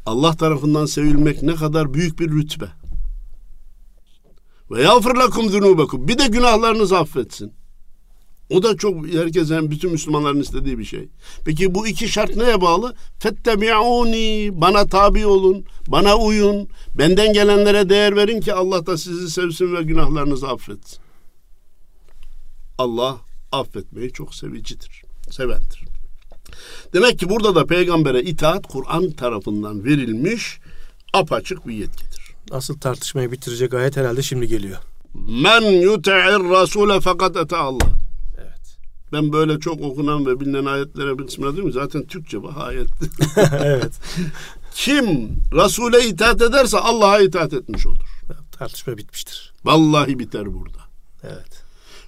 [0.07, 2.69] Allah tarafından sevilmek ne kadar büyük bir rütbe.
[4.71, 6.09] Ve yağfir lekum zunubekum.
[6.09, 7.53] Bir de günahlarınızı affetsin.
[8.53, 11.09] O da çok herkesin bütün Müslümanların istediği bir şey.
[11.45, 12.95] Peki bu iki şart neye bağlı?
[13.19, 19.77] Fettebi'uni bana tabi olun, bana uyun, benden gelenlere değer verin ki Allah da sizi sevsin
[19.77, 20.99] ve günahlarınızı affetsin.
[22.79, 23.17] Allah
[23.53, 25.85] affetmeyi çok sevicidir, sevendir.
[26.93, 30.61] Demek ki burada da peygambere itaat Kur'an tarafından verilmiş
[31.13, 32.35] apaçık bir yetkidir.
[32.51, 34.79] Asıl tartışmayı bitirecek ayet herhalde şimdi geliyor.
[35.15, 37.89] Men yuti'ir rasule fakat ete Allah.
[39.13, 41.13] Ben böyle çok okunan ve bilinen ayetlere
[41.63, 41.73] mi?
[41.73, 42.89] Zaten Türkçe bu ayet.
[43.65, 43.93] evet.
[44.75, 45.07] Kim
[45.53, 48.23] Resul'e itaat ederse Allah'a itaat etmiş olur.
[48.53, 49.53] Tartışma bitmiştir.
[49.65, 50.79] Vallahi biter burada.
[51.23, 51.63] Evet.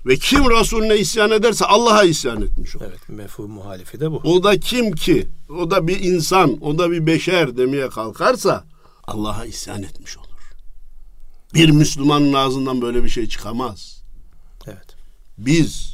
[0.07, 2.85] Ve kim Resulüne isyan ederse Allah'a isyan etmiş olur.
[2.89, 3.09] Evet.
[3.09, 4.17] Mefhum muhalifi de bu.
[4.17, 5.29] O da kim ki?
[5.59, 8.65] O da bir insan, o da bir beşer demeye kalkarsa
[9.05, 10.27] Allah'a isyan etmiş olur.
[11.55, 14.03] Bir Müslümanın ağzından böyle bir şey çıkamaz.
[14.67, 14.97] Evet.
[15.39, 15.94] Biz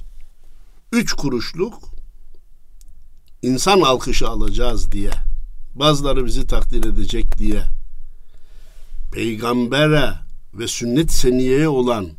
[0.91, 1.95] üç kuruşluk
[3.41, 5.11] insan alkışı alacağız diye,
[5.75, 7.63] bazıları bizi takdir edecek diye,
[9.11, 10.13] peygambere
[10.53, 12.09] ve sünnet seniyeye olan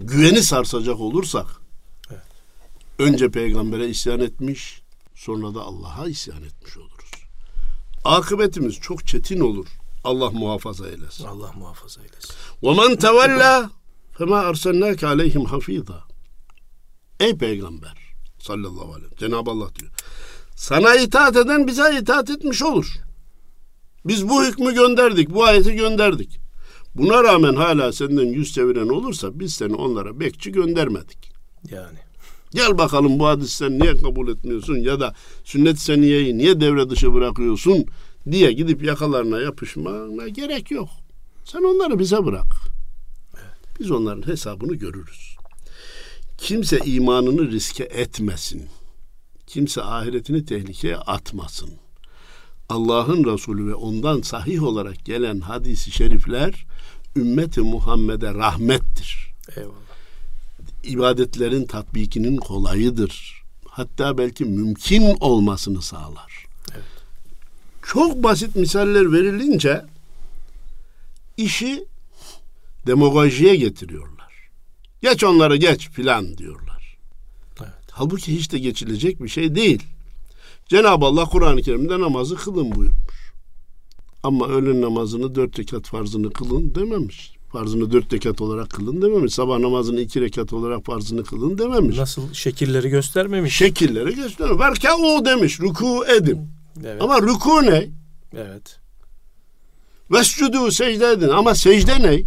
[0.00, 1.46] güveni sarsacak olursak,
[2.10, 2.22] Evet.
[2.98, 4.82] önce peygambere isyan etmiş,
[5.14, 7.10] sonra da Allah'a isyan etmiş oluruz.
[8.04, 9.66] Akıbetimiz çok çetin olur.
[10.04, 11.24] Allah muhafaza eylesin.
[11.24, 12.34] Allah muhafaza eylesin.
[12.62, 13.68] وَمَنْ تَوَلَّى
[14.18, 16.00] فَمَا اَرْسَلْنَاكَ عَلَيْهِمْ حَف۪يظًا
[17.20, 18.03] Ey peygamber
[18.45, 19.31] Sallallahu aleyhi ve sellem.
[19.31, 19.91] Cenab-ı Allah diyor.
[20.55, 22.93] Sana itaat eden bize itaat etmiş olur.
[24.05, 26.39] Biz bu hükmü gönderdik, bu ayeti gönderdik.
[26.95, 31.31] Buna rağmen hala senden yüz çeviren olursa biz seni onlara bekçi göndermedik.
[31.71, 31.97] Yani.
[32.51, 37.85] Gel bakalım bu hadisten niye kabul etmiyorsun ya da sünnet seniyeyi niye devre dışı bırakıyorsun
[38.31, 40.89] diye gidip yakalarına yapışmana gerek yok.
[41.45, 42.47] Sen onları bize bırak.
[43.79, 45.34] Biz onların hesabını görürüz.
[46.37, 48.67] Kimse imanını riske etmesin.
[49.47, 51.69] Kimse ahiretini tehlikeye atmasın.
[52.69, 56.65] Allah'ın Resulü ve ondan sahih olarak gelen hadisi şerifler
[57.15, 59.75] ümmeti Muhammed'e rahmettir Eyvallah.
[60.83, 63.43] ibadetlerin tatbikinin kolayıdır.
[63.67, 66.45] Hatta belki mümkün olmasını sağlar.
[66.73, 66.83] Evet.
[67.83, 69.85] Çok basit misaller verilince
[71.37, 71.85] işi
[72.87, 74.14] demagojiye getiriyorlar.
[75.05, 76.97] Geç onları geç filan diyorlar.
[77.59, 77.69] Evet.
[77.91, 79.83] Halbuki hiç de geçilecek bir şey değil.
[80.67, 83.33] Cenab-ı Allah Kur'an-ı Kerim'de namazı kılın buyurmuş.
[84.23, 87.35] Ama öğlen namazını dört rekat farzını kılın dememiş.
[87.51, 89.33] Farzını dört rekat olarak kılın dememiş.
[89.33, 91.97] Sabah namazını iki rekat olarak farzını kılın dememiş.
[91.97, 93.55] Nasıl şekilleri göstermemiş.
[93.55, 94.59] Şekilleri gösteriyor.
[94.59, 95.59] Varken o demiş.
[95.59, 96.49] Ruku edin.
[96.85, 97.01] Evet.
[97.01, 97.87] Ama ruku ne?
[98.33, 98.79] Evet.
[100.11, 101.29] Vescudu secde edin.
[101.29, 102.23] Ama secde ne?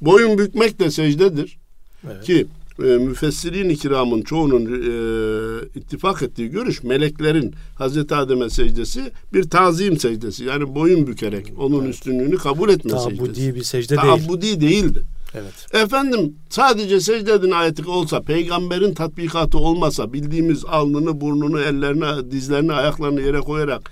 [0.00, 1.59] Boyun bükmek de secdedir.
[2.06, 2.24] Evet.
[2.24, 2.46] Ki
[2.78, 10.44] e, müfessirin kiramın çoğunun e, ittifak ettiği görüş meleklerin Hazreti Adem'e secdesi bir tazim secdesi.
[10.44, 11.94] Yani boyun bükerek onun Evet.
[11.94, 13.16] üstünlüğünü kabul etme secdesi.
[13.16, 14.24] Tabudi bir secde değil.
[14.26, 15.02] Tabudi değildi.
[15.34, 15.66] Evet.
[15.84, 23.20] Efendim sadece secde edin ayeti olsa peygamberin tatbikatı olmasa bildiğimiz alnını burnunu ellerini dizlerini ayaklarını
[23.22, 23.90] yere koyarak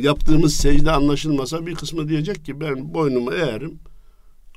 [0.00, 3.78] yaptığımız secde anlaşılmasa bir kısmı diyecek ki ben boynumu eğerim.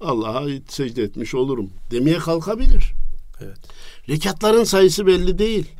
[0.01, 2.93] Allah'a secde etmiş olurum demeye kalkabilir.
[3.41, 3.59] Evet.
[4.09, 5.71] Rekatların sayısı belli değil.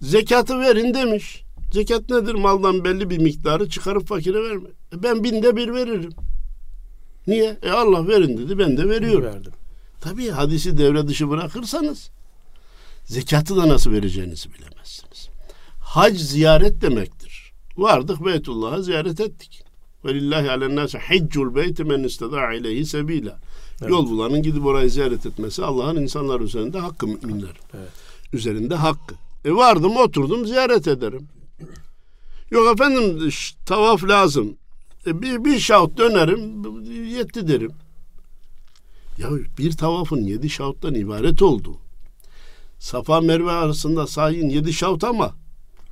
[0.00, 1.42] Zekatı verin demiş.
[1.72, 2.34] Zekat nedir?
[2.34, 4.68] Maldan belli bir miktarı çıkarıp fakire verme.
[4.94, 6.12] E ben binde bir veririm.
[7.26, 7.56] Niye?
[7.62, 9.24] E Allah verin dedi ben de veriyorum.
[9.24, 9.52] Verdim.
[10.00, 12.10] Tabii hadisi devre dışı bırakırsanız
[13.04, 15.28] zekatı da nasıl vereceğinizi bilemezsiniz.
[15.80, 17.52] Hac ziyaret demektir.
[17.76, 19.64] Vardık Beytullah'a ziyaret ettik.
[20.04, 23.38] Velillahi alennâse hiccul beyti men istedâ ileyhi sebîlâ.
[23.82, 23.90] Evet.
[23.90, 27.52] Yol bulanın gidip orayı ziyaret etmesi Allah'ın insanlar üzerinde hakkı müminler.
[27.74, 27.90] Evet.
[28.32, 29.14] Üzerinde hakkı.
[29.44, 31.28] E vardım oturdum ziyaret ederim.
[32.50, 33.30] Yok efendim
[33.66, 34.56] tavaf lazım.
[35.06, 36.64] E bir, bir şahut dönerim
[37.04, 37.72] yetti derim.
[39.18, 41.76] Ya bir tavafın yedi şahuttan ibaret oldu.
[42.78, 45.34] Safa Merve arasında sahin yedi şahut ama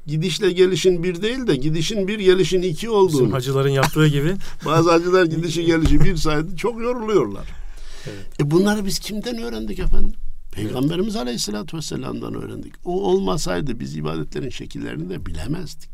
[0.07, 3.35] gidişle gelişin bir değil de gidişin bir gelişin iki Bizim olduğunu.
[3.35, 4.35] hacıların yaptığı gibi
[4.67, 7.60] Bazı hacılar gidişi gelişi bir saydı çok yoruluyorlar.
[8.07, 8.41] Evet.
[8.41, 10.15] E bunları biz kimden öğrendik efendim?
[10.53, 12.75] Peygamberimiz Aleyhisselatü Vesselam'dan öğrendik.
[12.85, 15.91] O olmasaydı biz ibadetlerin şekillerini de bilemezdik.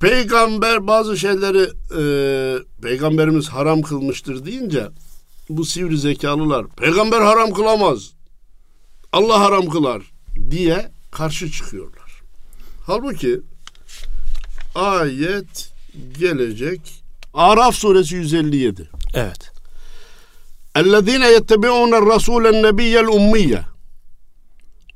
[0.00, 2.02] Peygamber bazı şeyleri e,
[2.82, 4.88] peygamberimiz haram kılmıştır deyince
[5.48, 8.12] bu sivri zekalılar peygamber haram kılamaz.
[9.12, 10.02] Allah haram kılar
[10.50, 12.22] diye karşı çıkıyorlar.
[12.86, 13.40] Halbuki
[14.74, 15.72] ayet
[16.18, 17.02] gelecek.
[17.34, 18.90] Araf suresi 157.
[19.14, 19.55] evet.
[20.75, 23.59] اَلَّذ۪ينَ يَتَّبِعُونَ الرَّسُولَ النَّبِيَّ الْاُمِّيَّ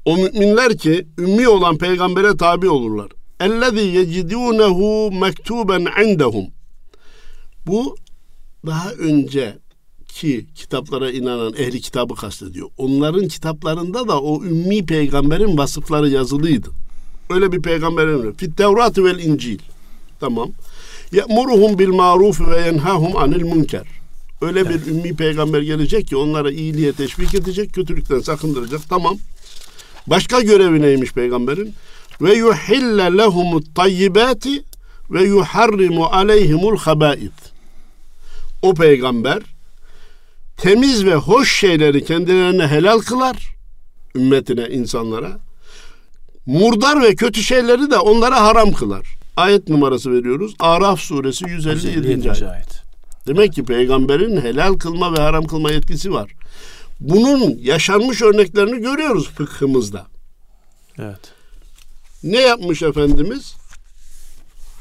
[0.05, 3.07] O müminler ki ümmi olan peygambere tabi olurlar.
[3.39, 4.79] اَلَّذ۪ي يَجِدُونَهُ
[5.23, 6.47] مَكْتُوبًا عِنْدَهُمْ
[7.67, 7.95] Bu
[8.65, 12.69] daha önceki kitaplara inanan ehli kitabı kastediyor.
[12.77, 16.69] Onların kitaplarında da o ümmi peygamberin vasıfları yazılıydı.
[17.29, 19.59] Öyle bir peygamberin Fit Tevrat vel İncil.
[20.19, 20.51] Tamam.
[21.11, 23.98] Ye'muruhum bil maruf ve yenhahum anil münker.
[24.42, 28.81] Öyle bir ümmi peygamber gelecek ki onlara iyiliğe teşvik edecek, kötülükten sakındıracak.
[28.88, 29.18] Tamam.
[30.07, 31.74] Başka görevi neymiş peygamberin?
[32.20, 34.62] Ve yuhille lehumut tayyibati
[35.11, 37.33] ve yuharrimu aleyhimul habait.
[38.62, 39.42] O peygamber
[40.57, 43.37] temiz ve hoş şeyleri kendilerine helal kılar
[44.14, 45.38] ümmetine, insanlara.
[46.46, 49.07] Murdar ve kötü şeyleri de onlara haram kılar.
[49.37, 50.55] Ayet numarası veriyoruz.
[50.59, 51.96] Araf suresi 157.
[51.96, 52.31] 157.
[52.31, 52.69] ayet.
[53.30, 56.30] Demek ki peygamberin helal kılma ve haram kılma yetkisi var.
[57.00, 60.06] Bunun yaşanmış örneklerini görüyoruz fıkhımızda.
[60.98, 61.32] Evet.
[62.22, 63.54] Ne yapmış Efendimiz?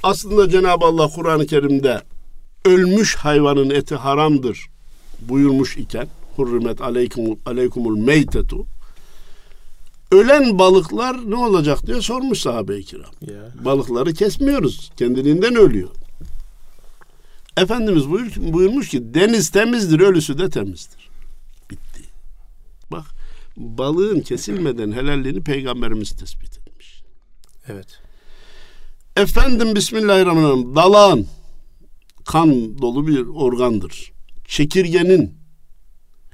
[0.03, 2.01] Aslında Cenab-ı Allah Kur'an-ı Kerim'de
[2.65, 4.67] ölmüş hayvanın eti haramdır
[5.21, 8.65] buyurmuş iken hurrimet aleykumul, aleykumul meytetu
[10.11, 13.11] ölen balıklar ne olacak diye sormuş sahabe-i kiram.
[13.21, 13.65] Ya.
[13.65, 14.91] Balıkları kesmiyoruz.
[14.97, 15.89] Kendiliğinden ölüyor.
[17.59, 21.09] Efendimiz buyur, buyurmuş ki deniz temizdir, ölüsü de temizdir.
[21.71, 22.03] Bitti.
[22.91, 23.05] Bak
[23.57, 27.03] balığın kesilmeden helalliğini peygamberimiz tespit etmiş.
[27.67, 27.99] Evet.
[29.15, 30.75] Efendim Bismillahirrahmanirrahim.
[30.75, 31.27] Dalağın
[32.25, 34.11] kan dolu bir organdır.
[34.47, 35.37] Çekirgenin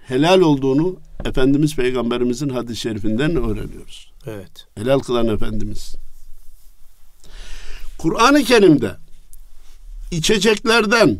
[0.07, 4.13] helal olduğunu Efendimiz Peygamberimizin hadis-i şerifinden öğreniyoruz.
[4.25, 4.67] Evet.
[4.77, 5.95] Helal kılan Efendimiz.
[7.97, 9.04] Kur'an-ı Kerim'de
[10.11, 11.19] içeceklerden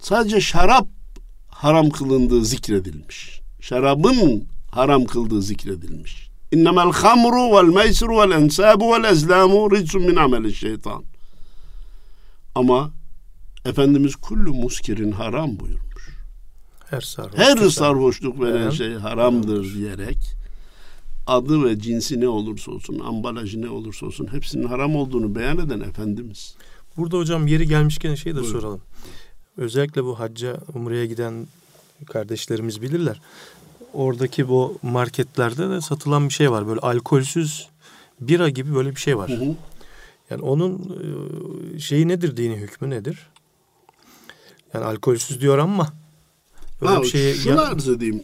[0.00, 0.86] sadece şarap
[1.48, 3.40] haram kılındığı zikredilmiş.
[3.60, 6.28] Şarabın haram kıldığı zikredilmiş.
[6.52, 11.04] İnnemel hamru vel meysru vel ensabu vel ezlamu ricsun min ameli şeytan.
[12.54, 12.90] Ama
[13.64, 16.08] Efendimiz kullu muskirin haram buyurmuş.
[16.90, 17.38] Her sarhoş.
[17.38, 20.18] Her sarhoşluk veren veren şey haramdır diyerek
[21.26, 25.80] adı ve cinsi ne olursa olsun, ambalajı ne olursa olsun hepsinin haram olduğunu beyan eden
[25.80, 26.54] Efendimiz.
[26.96, 28.60] Burada hocam yeri gelmişken şey de Buyurun.
[28.60, 28.80] soralım.
[29.56, 31.46] Özellikle bu hacca, umreye giden
[32.06, 33.20] kardeşlerimiz bilirler.
[33.92, 36.66] Oradaki bu marketlerde de satılan bir şey var.
[36.68, 37.68] Böyle alkolsüz
[38.20, 39.30] bira gibi böyle bir şey var.
[39.30, 39.54] Hı hı.
[40.30, 40.96] Yani onun
[41.74, 43.28] e, şeyi nedir, dini hükmü nedir?
[44.74, 45.92] Yani alkolsüz diyor ama
[46.80, 48.22] öyle Ha, bir şeye şunu arz edeyim.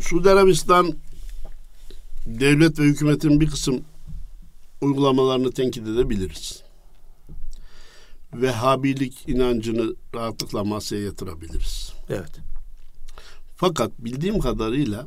[0.00, 0.92] Suudi Arabistan
[2.26, 3.80] devlet ve hükümetin bir kısım
[4.80, 6.62] uygulamalarını tenkit edebiliriz.
[8.34, 11.92] Vehhabilik inancını rahatlıkla masaya yatırabiliriz.
[12.08, 12.30] Evet.
[13.56, 15.06] Fakat bildiğim kadarıyla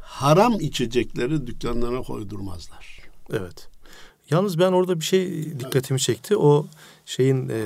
[0.00, 2.98] haram içecekleri dükkanlarına koydurmazlar.
[3.32, 3.68] Evet.
[4.30, 6.36] Yalnız ben orada bir şey dikkatimi çekti.
[6.36, 6.66] O
[7.06, 7.60] şeyin e,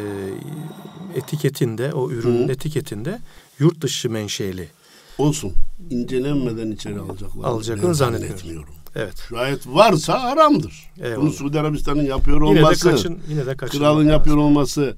[1.14, 2.52] etiketinde, o ürünün Hı.
[2.52, 3.20] etiketinde
[3.58, 4.68] yurt dışı menşeli.
[5.18, 5.52] Olsun.
[5.90, 7.44] incelenmeden içeri alacaklar.
[7.44, 8.74] Alacaklarını zannetmiyorum.
[8.96, 9.14] Evet.
[9.28, 10.90] Şayet varsa haramdır.
[11.02, 11.20] Eyvallah.
[11.22, 13.78] Bunu Suudi Arabistan'ın yapıyor Yine de olması, kaçın, yine de kaçın.
[13.78, 14.96] kralın yapıyor olması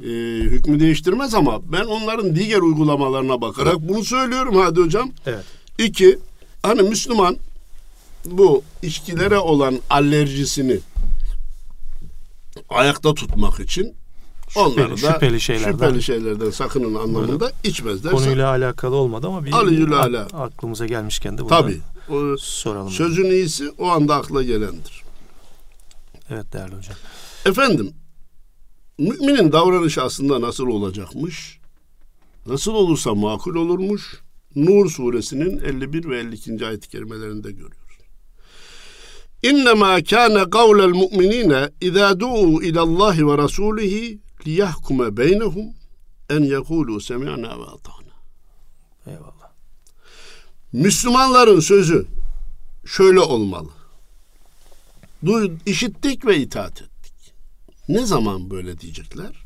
[0.00, 0.06] e,
[0.40, 5.10] hükmü değiştirmez ama ben onların diğer uygulamalarına bakarak bunu söylüyorum hadi hocam.
[5.26, 5.44] Evet.
[5.78, 6.18] İki,
[6.62, 7.36] hani Müslüman
[8.24, 10.78] bu içkilere olan alerjisini
[12.68, 13.94] ayakta tutmak için
[14.56, 18.12] onları da şüpheli şeylerden- şüpheli şeylerden sakının anlamında içmezler.
[18.12, 20.20] Konuyla alakalı olmadı ama bir Aleyhül ak- ala.
[20.32, 21.80] aklımıza gelmişken de bunu Tabii.
[22.10, 22.90] O soralım.
[22.90, 25.02] sözün iyisi o anda akla gelendir.
[26.30, 26.96] Evet değerli hocam.
[27.46, 27.94] Efendim,
[28.98, 31.58] müminin davranışı aslında nasıl olacakmış?
[32.46, 34.20] Nasıl olursa makul olurmuş.
[34.56, 36.66] Nur suresinin 51 ve 52.
[36.66, 37.80] ayet-i kerimelerinde görüyoruz.
[39.42, 45.66] İnnemâ kâne kavlel mu'minîne izâ du'u ilallâhi ve rasûlihi liyahkume beynehum
[46.30, 48.14] en yekûlû semi'nâ ve atâna.
[49.06, 49.39] Eyvallah.
[50.72, 52.06] Müslümanların sözü
[52.84, 53.68] şöyle olmalı.
[55.24, 57.32] Duy, işittik ve itaat ettik.
[57.88, 59.44] Ne zaman böyle diyecekler?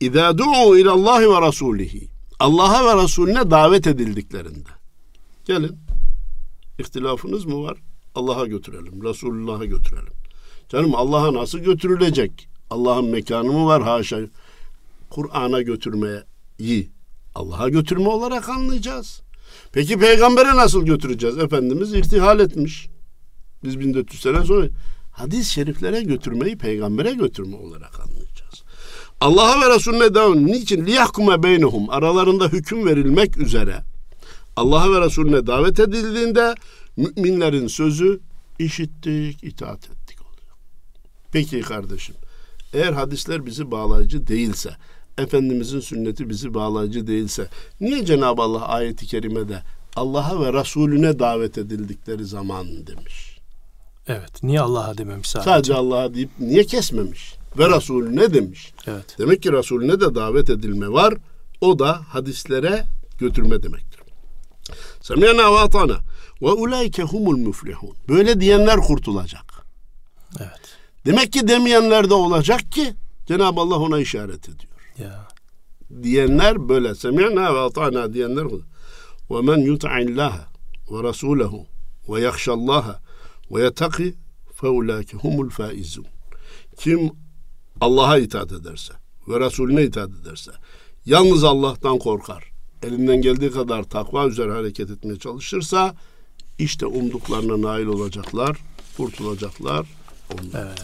[0.00, 2.08] İzâ du'u ilallahi ve rasulihi.
[2.38, 4.68] Allah'a ve Resulüne davet edildiklerinde.
[5.44, 5.76] Gelin.
[6.78, 7.78] İhtilafınız mı var?
[8.14, 9.04] Allah'a götürelim.
[9.04, 10.12] Resulullah'a götürelim.
[10.68, 12.48] Canım Allah'a nasıl götürülecek?
[12.70, 13.82] Allah'ın mekanı mı var?
[13.82, 14.20] Haşa.
[15.10, 16.90] Kur'an'a götürmeyi
[17.34, 19.22] Allah'a götürme olarak anlayacağız.
[19.76, 21.38] Peki peygambere nasıl götüreceğiz?
[21.38, 22.88] Efendimiz irtihal etmiş.
[23.64, 24.68] Biz 1400 sene sonra
[25.12, 28.62] hadis-i şeriflere götürmeyi peygambere götürme olarak anlayacağız.
[29.20, 30.46] Allah'a ve Resulüne devam.
[30.46, 30.86] Niçin?
[30.86, 31.90] Liyahkume beynehum.
[31.90, 33.82] Aralarında hüküm verilmek üzere.
[34.56, 36.54] Allah'a ve Resulüne davet edildiğinde
[36.96, 38.20] müminlerin sözü
[38.58, 40.56] işittik, itaat ettik oluyor.
[41.32, 42.14] Peki kardeşim.
[42.72, 44.76] Eğer hadisler bizi bağlayıcı değilse,
[45.18, 47.48] Efendimizin sünneti bizi bağlayıcı değilse,
[47.80, 49.62] niye Cenab-ı Allah ayeti kerimede
[49.96, 53.38] Allah'a ve Resulüne davet edildikleri zaman demiş?
[54.08, 54.42] Evet.
[54.42, 55.50] Niye Allah'a dememiş sadece?
[55.50, 57.34] Sadece Allah'a deyip niye kesmemiş?
[57.58, 58.72] Ve Resulüne demiş.
[58.86, 59.16] Evet.
[59.18, 61.14] Demek ki Resulüne de davet edilme var.
[61.60, 62.84] O da hadislere
[63.18, 64.00] götürme demektir.
[65.00, 65.98] Semiyana ve atana
[66.42, 67.96] ve ulaike humul müflihun.
[68.08, 69.66] Böyle diyenler kurtulacak.
[70.40, 70.60] Evet.
[71.06, 72.94] Demek ki demeyenler de olacak ki
[73.26, 74.75] Cenab-ı Allah ona işaret ediyor.
[74.98, 75.28] Ya.
[76.02, 78.46] diyenler böyle semiyana ve atana diyenler
[79.30, 80.48] ve men yut'illaha
[80.90, 81.66] ve rasulehu
[82.08, 83.00] ve yahşallaha
[83.50, 84.14] ve yetaki
[84.54, 86.06] fe ulaike humul faizun.
[86.78, 87.10] Kim
[87.80, 88.92] Allah'a itaat ederse
[89.28, 90.50] ve Resulüne itaat ederse
[91.06, 92.52] yalnız Allah'tan korkar.
[92.82, 95.94] Elinden geldiği kadar takva üzere hareket etmeye çalışırsa
[96.58, 98.58] işte umduklarına nail olacaklar,
[98.96, 99.86] kurtulacaklar.
[100.32, 100.66] Onlar.
[100.66, 100.82] Evet.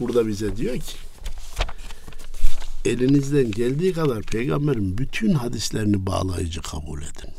[0.00, 0.96] Burada bize diyor ki
[2.84, 7.30] elinizden geldiği kadar peygamberin bütün hadislerini bağlayıcı kabul edin.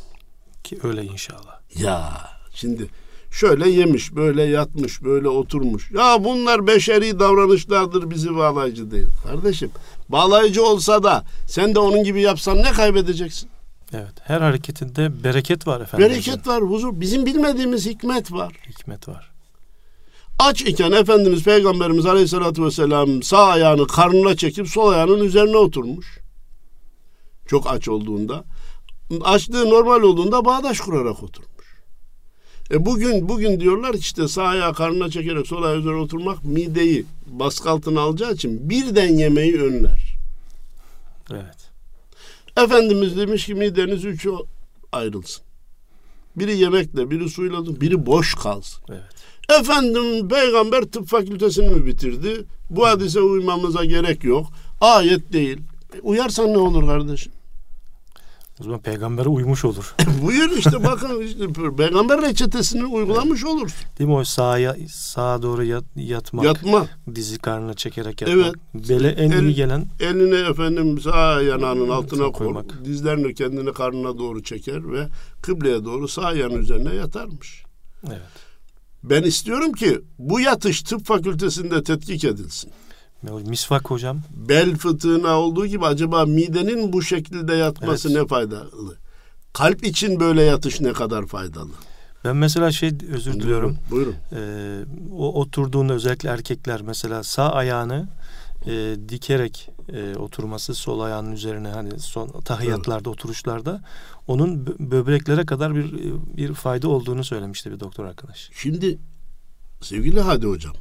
[0.64, 1.60] Ki öyle inşallah.
[1.78, 2.12] Ya
[2.54, 2.86] şimdi
[3.30, 5.90] şöyle yemiş, böyle yatmış, böyle oturmuş.
[5.90, 9.06] Ya bunlar beşeri davranışlardır bizi bağlayıcı değil.
[9.24, 9.70] Kardeşim
[10.08, 13.48] bağlayıcı olsa da sen de onun gibi yapsan ne kaybedeceksin?
[13.92, 14.12] Evet.
[14.22, 16.08] Her hareketinde bereket var efendim.
[16.08, 17.00] Bereket var, huzur.
[17.00, 18.52] Bizim bilmediğimiz hikmet var.
[18.68, 19.35] Hikmet var.
[20.38, 26.18] Aç iken Efendimiz Peygamberimiz Aleyhisselatü Vesselam sağ ayağını karnına çekip sol ayağının üzerine oturmuş.
[27.46, 28.44] Çok aç olduğunda.
[29.24, 31.66] Açlığı normal olduğunda bağdaş kurarak oturmuş.
[32.70, 37.04] E bugün bugün diyorlar ki işte sağ ayağı karnına çekerek sol ayağı üzerine oturmak mideyi
[37.26, 40.16] baskı altına alacağı için birden yemeği önler.
[41.30, 41.70] Evet.
[42.56, 44.30] Efendimiz demiş ki mideniz üçe
[44.92, 45.44] ayrılsın.
[46.36, 48.84] Biri yemekle, biri suyla, biri boş kalsın.
[48.88, 49.16] Evet.
[49.60, 52.44] Efendim peygamber tıp fakültesini mi bitirdi?
[52.70, 54.46] Bu hadise uymamıza gerek yok.
[54.80, 55.58] Ayet değil.
[55.96, 57.32] E, uyarsan ne olur kardeşim?
[58.60, 59.94] O zaman peygambere uymuş olur.
[60.22, 63.78] Buyur işte bakın işte peygamber reçetesini uygulamış olursun.
[63.98, 66.44] Değil mi o sağa, sağa doğru yat, yatmak.
[66.44, 66.86] Yatma.
[67.14, 68.46] Dizi karnına çekerek yatmak.
[68.74, 68.88] Evet.
[68.88, 72.32] Bele en El- iyi gelen Elini efendim sağ yanağının altına koy.
[72.32, 72.84] koymak.
[72.84, 75.06] Dizlerini kendini karnına doğru çeker ve
[75.42, 77.62] kıbleye doğru sağ yanı üzerine yatarmış.
[78.06, 78.45] evet.
[79.10, 82.70] Ben istiyorum ki bu yatış tıp fakültesinde tetkik edilsin.
[83.46, 84.20] Misvak hocam.
[84.48, 88.20] bel fıtığına olduğu gibi acaba midenin bu şekilde yatması Evet.
[88.22, 88.96] ne faydalı?
[89.52, 91.70] Kalp için böyle yatış ne kadar faydalı?
[92.24, 93.76] Ben mesela şey özür diliyorum.
[93.90, 94.14] Buyurun.
[94.32, 94.78] Ee,
[95.16, 98.08] o oturduğunda özellikle erkekler mesela sağ ayağını
[98.66, 103.82] e, dikerek e, oturması sol ayağının üzerine hani son tahiyatlarda oturuşlarda
[104.26, 105.92] onun bö- böbreklere kadar bir
[106.36, 108.50] bir fayda olduğunu söylemişti bir doktor arkadaş.
[108.54, 108.98] Şimdi
[109.82, 110.74] sevgili Hadi Hocam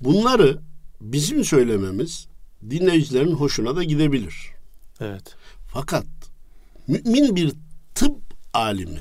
[0.00, 0.58] bunları
[1.00, 2.28] bizim söylememiz
[2.70, 4.36] dinleyicilerin hoşuna da gidebilir.
[5.00, 5.34] Evet.
[5.72, 6.06] Fakat
[6.86, 7.52] mümin bir
[7.94, 8.16] tıp
[8.54, 9.00] alimi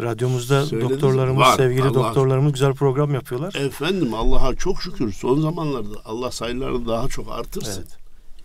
[0.00, 1.56] Radyomuzda Söylediniz doktorlarımız, Var.
[1.56, 3.54] sevgili Allah- doktorlarımız güzel program yapıyorlar.
[3.54, 7.82] Efendim Allah'a çok şükür son zamanlarda Allah sayılarını daha çok artırsın.
[7.82, 7.98] Evet.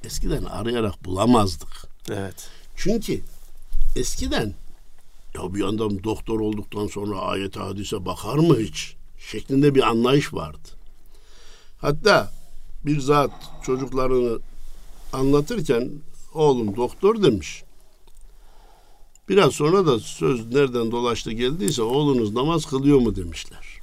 [0.05, 1.69] Eskiden arayarak bulamazdık.
[2.09, 2.49] Evet.
[2.75, 3.21] Çünkü
[3.95, 4.53] eskiden
[5.35, 8.95] ya bir adam doktor olduktan sonra ayet hadise bakar mı hiç?
[9.31, 10.69] Şeklinde bir anlayış vardı.
[11.77, 12.31] Hatta
[12.85, 13.31] bir zat
[13.65, 14.39] çocuklarını
[15.13, 15.89] anlatırken
[16.33, 17.63] oğlum doktor demiş.
[19.29, 23.79] Biraz sonra da söz nereden dolaştı geldiyse oğlunuz namaz kılıyor mu demişler.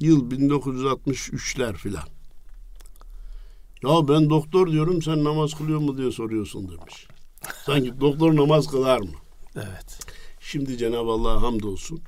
[0.00, 2.08] Yıl 1963'ler filan.
[3.82, 7.06] Ya ben doktor diyorum sen namaz kılıyor mu diye soruyorsun demiş.
[7.66, 9.14] Sanki doktor namaz kılar mı?
[9.56, 10.00] Evet.
[10.40, 12.00] Şimdi Cenab-ı Allah'a hamdolsun.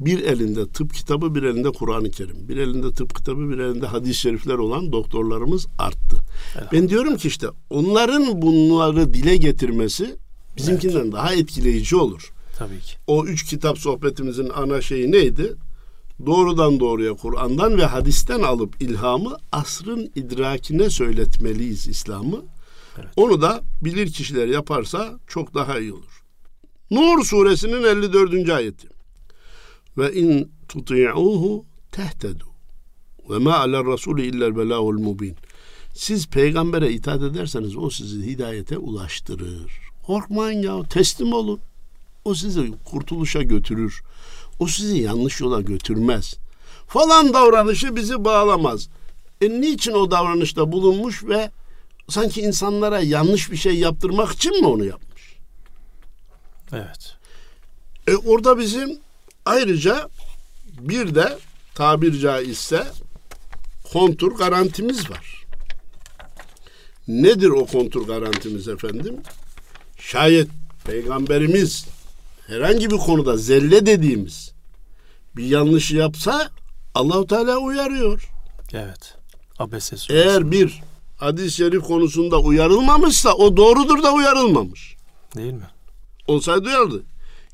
[0.00, 2.48] Bir elinde tıp kitabı, bir elinde Kur'an-ı Kerim.
[2.48, 6.16] Bir elinde tıp kitabı, bir elinde hadis-i şerifler olan doktorlarımız arttı.
[6.72, 10.16] Ben diyorum ki işte onların bunları dile getirmesi
[10.56, 12.32] bizimkinden daha etkileyici olur.
[12.58, 12.96] Tabii ki.
[13.06, 15.56] O üç kitap sohbetimizin ana şeyi neydi?
[16.26, 22.42] Doğrudan doğruya Kur'an'dan ve hadisten alıp ilhamı asrın idrakine söyletmeliyiz İslam'ı.
[22.98, 23.08] Evet.
[23.16, 26.24] Onu da bilir kişiler yaparsa çok daha iyi olur.
[26.90, 28.50] Nur suresinin 54.
[28.50, 28.88] ayeti.
[29.98, 32.44] Ve in tuti'uhu tehtedu.
[33.30, 35.36] Ve ma aler rasulü illel belâhul mubin.
[35.94, 39.83] Siz peygambere itaat ederseniz o sizi hidayete ulaştırır.
[40.06, 41.60] Korkmayın ya teslim olun.
[42.24, 44.02] O sizi kurtuluşa götürür.
[44.58, 46.34] O sizi yanlış yola götürmez.
[46.86, 48.88] Falan davranışı bizi bağlamaz.
[49.40, 51.50] E niçin o davranışta bulunmuş ve
[52.08, 55.36] sanki insanlara yanlış bir şey yaptırmak için mi onu yapmış?
[56.72, 57.16] Evet.
[58.06, 58.98] E orada bizim
[59.44, 60.08] ayrıca
[60.80, 61.38] bir de
[61.74, 62.86] tabir caizse
[63.92, 65.44] kontur garantimiz var.
[67.08, 69.16] Nedir o kontur garantimiz efendim?
[70.06, 70.48] Şayet
[70.84, 71.86] peygamberimiz
[72.46, 74.52] herhangi bir konuda zelle dediğimiz
[75.36, 76.50] bir yanlış yapsa
[76.94, 78.30] Allahu Teala uyarıyor.
[78.72, 79.16] Evet.
[79.58, 80.12] Abese suresi.
[80.12, 80.82] Eğer bir
[81.16, 84.96] hadis-i şerif konusunda uyarılmamışsa o doğrudur da uyarılmamış.
[85.36, 85.68] Değil mi?
[86.26, 87.02] olsaydı uyardı.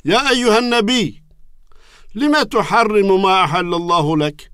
[0.05, 1.15] Ya eyyühen nebi
[2.17, 4.51] lime tuharrimu ma ahallallahu lek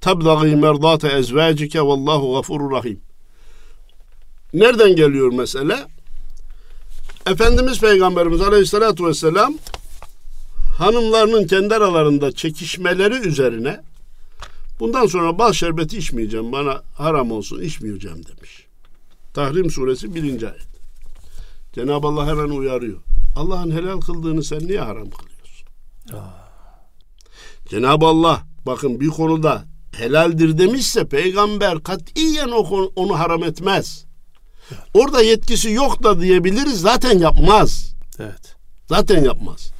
[0.00, 3.00] tebdagi merdate ezvacike vallahu gafurur rahim.
[4.54, 5.86] Nereden geliyor mesele?
[7.30, 9.54] Efendimiz Peygamberimiz Aleyhisselatü Vesselam
[10.78, 13.80] hanımlarının kendi aralarında çekişmeleri üzerine
[14.80, 18.66] bundan sonra bal şerbeti içmeyeceğim bana haram olsun içmeyeceğim demiş.
[19.34, 20.68] Tahrim suresi birinci ayet.
[21.72, 23.00] Cenab-ı Allah hemen uyarıyor.
[23.36, 25.66] Allah'ın helal kıldığını sen niye haram kılıyorsun?
[27.68, 32.50] Cenab-ı Allah bakın bir konuda helaldir demişse peygamber katiyen
[32.96, 34.09] onu haram etmez.
[34.94, 37.94] Orada yetkisi yok da diyebiliriz zaten yapmaz.
[38.18, 38.56] Evet.
[38.88, 39.72] Zaten yapmaz.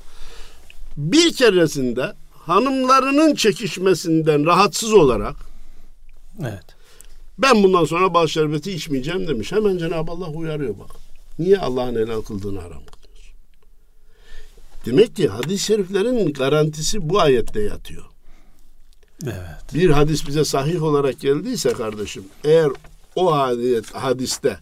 [0.97, 5.37] Bir keresinde hanımlarının çekişmesinden rahatsız olarak
[6.41, 6.65] Evet.
[7.39, 9.53] ben bundan sonra bal şerbeti içmeyeceğim demiş.
[9.53, 10.91] Hemen Cenab-ı Allah uyarıyor bak.
[11.39, 13.35] Niye Allah'ın helal kıldığını haram kılıyorsun?
[14.87, 18.05] Demek ki hadis-i şeriflerin garantisi bu ayette yatıyor.
[19.25, 19.75] Evet.
[19.75, 22.71] Bir hadis bize sahih olarak geldiyse kardeşim eğer
[23.17, 24.59] o hadis, hadiste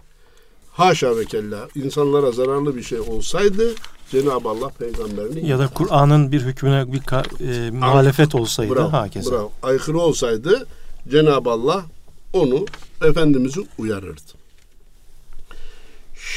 [0.78, 3.74] haşa ve kella insanlara zararlı bir şey olsaydı
[4.10, 9.30] Cenab-ı Allah peygamberini Ya da Kur'an'ın bir hükmüne bir ka- e, muhalefet olsaydı bravo, hakeza.
[9.30, 10.66] bravo, aykırı olsaydı
[11.08, 11.84] Cenab-ı Allah
[12.32, 12.66] onu
[13.04, 14.20] Efendimiz'i uyarırdı.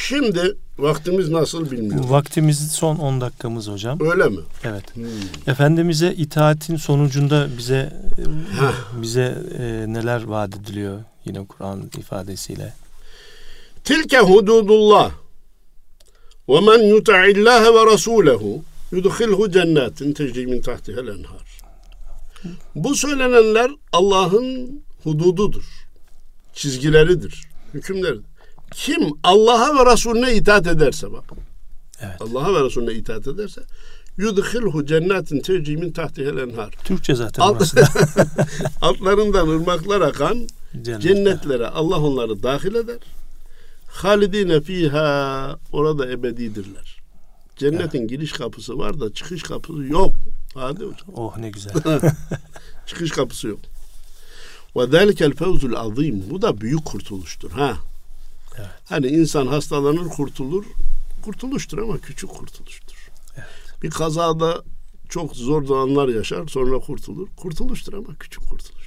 [0.08, 2.10] Şimdi vaktimiz nasıl bilmiyorum.
[2.10, 4.00] Vaktimiz son 10 dakikamız hocam.
[4.02, 4.40] Öyle mi?
[4.64, 4.96] Evet.
[4.96, 5.04] Hmm.
[5.48, 7.94] Efendimiz'e itaatin sonucunda bize
[9.02, 12.74] bize e, neler vaat ediliyor yine Kur'an ifadesiyle.
[13.92, 15.12] Tilke hududullah.
[16.50, 18.62] Ve men yuta'illâhe ve rasûlehu
[18.92, 21.62] yudkhilhu cennetin tecri min tahtihel enhar.
[22.76, 25.64] Bu söylenenler Allah'ın hudududur.
[26.54, 27.44] Çizgileridir.
[27.74, 28.26] Hükümleridir.
[28.74, 31.24] Kim Allah'a ve Resulüne itaat ederse bak.
[32.02, 32.22] Evet.
[32.22, 33.62] Allah'a ve Resulüne itaat ederse
[34.18, 36.74] yudkhilhu cennetin tecri min tahtihel enhar.
[36.84, 37.88] Türkçe zaten Al- burası da.
[38.82, 40.48] Altlarından ırmaklar akan
[40.82, 41.02] Cennet.
[41.02, 42.98] Cennetlere Allah onları dahil eder.
[43.92, 47.02] Halidine fiha orada ebedidirler.
[47.56, 50.12] Cennetin giriş kapısı var da çıkış kapısı yok.
[50.54, 51.08] Hadi hocam.
[51.16, 51.74] Oh ne güzel.
[52.88, 53.60] Çıkış kapısı yok.
[54.76, 56.24] Ve zelikel fevzul azim.
[56.30, 57.52] Bu da büyük kurtuluştur.
[57.52, 57.78] Ha.
[58.58, 58.70] Evet.
[58.86, 60.66] Hani insan hastalanır kurtulur.
[61.26, 63.10] Kurtuluştur ama küçük kurtuluştur.
[63.84, 64.64] Bir kazada
[65.10, 67.28] çok zor anlar yaşar sonra kurtulur.
[67.38, 68.81] Kurtuluştur ama küçük kurtuluştur.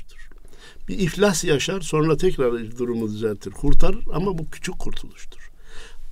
[0.89, 3.51] Bir iflas yaşar sonra tekrar durumu düzeltir.
[3.51, 5.51] Kurtarır ama bu küçük kurtuluştur.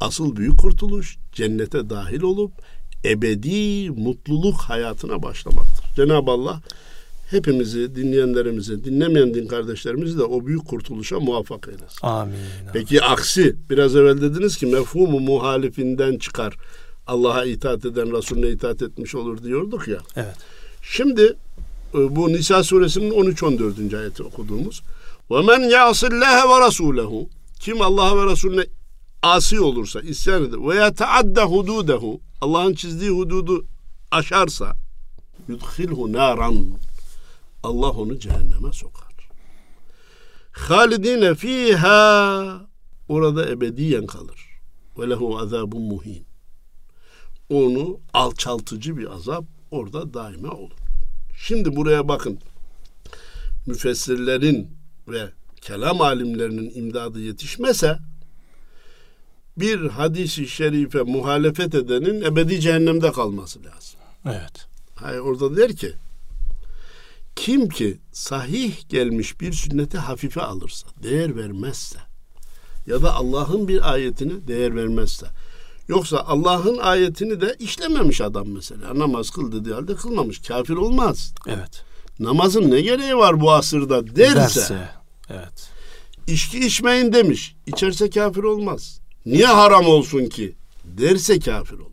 [0.00, 2.52] Asıl büyük kurtuluş cennete dahil olup
[3.04, 5.84] ebedi mutluluk hayatına başlamaktır.
[5.96, 6.60] Cenab-ı Allah
[7.30, 12.06] hepimizi, dinleyenlerimizi, dinlemeyen din kardeşlerimizi de o büyük kurtuluşa muvaffak eylesin.
[12.06, 12.36] Amin.
[12.72, 16.56] Peki aksi, biraz evvel dediniz ki mefhumu muhalifinden çıkar.
[17.06, 19.98] Allah'a itaat eden Resulüne itaat etmiş olur diyorduk ya.
[20.16, 20.36] Evet.
[20.82, 21.36] Şimdi
[21.94, 23.98] bu Nisa suresinin 13-14.
[23.98, 24.82] ayeti okuduğumuz.
[25.30, 27.28] Ve men ya'sillâhe ve rasûlehu
[27.60, 28.66] kim Allah'a ve Resulüne
[29.22, 33.64] asi olursa, isyan eder ve yeteadde hududehu Allah'ın çizdiği hududu
[34.10, 34.76] aşarsa
[35.48, 36.66] yudhilhu naran
[37.62, 39.12] Allah onu cehenneme sokar.
[40.52, 42.60] Halidine fiha
[43.08, 44.48] orada ebediyen kalır.
[44.98, 46.26] Ve lehu azabun muhin.
[47.50, 50.81] Onu alçaltıcı bir azap orada daima olur.
[51.42, 52.38] Şimdi buraya bakın.
[53.66, 54.70] Müfessirlerin
[55.08, 55.30] ve
[55.60, 57.98] kelam alimlerinin imdadı yetişmese
[59.56, 64.00] bir hadisi şerife muhalefet edenin ebedi cehennemde kalması lazım.
[64.26, 64.66] Evet.
[64.94, 65.92] Hayır orada der ki
[67.36, 71.98] kim ki sahih gelmiş bir sünneti hafife alırsa, değer vermezse
[72.86, 75.26] ya da Allah'ın bir ayetini değer vermezse
[75.88, 81.34] yoksa Allah'ın ayetini de işlememiş adam mesela namaz kıl dediği halde kılmamış kafir olmaz.
[81.46, 81.84] Evet.
[82.20, 84.88] Namazın ne gereği var bu asırda derse, Derse.
[85.30, 85.70] Evet.
[86.26, 89.00] içki içmeyin demiş içerse kafir olmaz.
[89.26, 90.54] Niye haram olsun ki
[90.84, 91.92] derse kafir olur.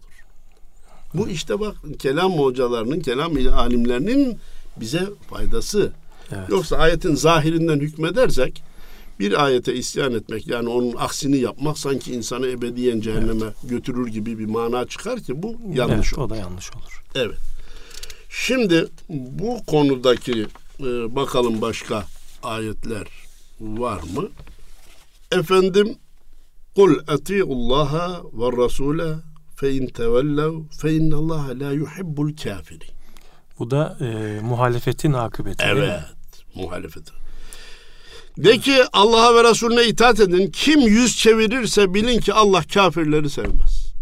[1.13, 4.39] Bu işte bak kelam hocalarının, kelam alimlerinin
[4.77, 5.91] bize faydası.
[6.31, 6.49] Evet.
[6.49, 8.63] Yoksa ayetin zahirinden hükmedersek
[9.19, 14.45] bir ayete isyan etmek yani onun aksini yapmak sanki insanı ebediyen cehenneme götürür gibi bir
[14.45, 16.25] mana çıkar ki bu yanlış evet, olur.
[16.25, 17.03] o da yanlış olur.
[17.15, 17.37] Evet.
[18.29, 20.47] Şimdi bu konudaki
[20.79, 22.05] e, bakalım başka
[22.43, 23.07] ayetler
[23.59, 24.29] var mı?
[25.31, 25.97] Efendim
[26.75, 29.15] Kul atiullaha ve rasule
[29.55, 32.85] fe in tevellev fe innallaha la yuhibbul kafiri.
[33.59, 35.65] Bu da e, muhalefetin akıbeti.
[35.67, 36.01] Evet.
[36.55, 37.18] Muhalefeti.
[38.37, 40.51] De ki Allah'a ve Resulüne itaat edin.
[40.51, 43.93] Kim yüz çevirirse bilin ki Allah kafirleri sevmez.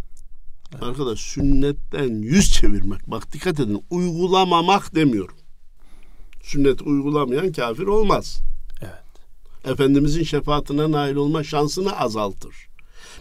[0.82, 3.12] Arkadaş sünnetten yüz çevirmek.
[3.12, 3.86] Bak dikkat edin.
[3.90, 5.36] Uygulamamak demiyorum.
[6.44, 8.40] Sünnet uygulamayan kafir olmaz.
[8.82, 9.74] Evet.
[9.74, 12.56] Efendimizin şefaatine nail olma şansını azaltır.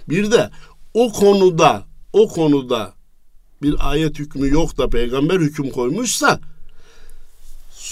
[0.08, 0.50] Bir de
[0.94, 2.94] o konuda o konuda
[3.62, 6.40] bir ayet hükmü yok da peygamber hüküm koymuşsa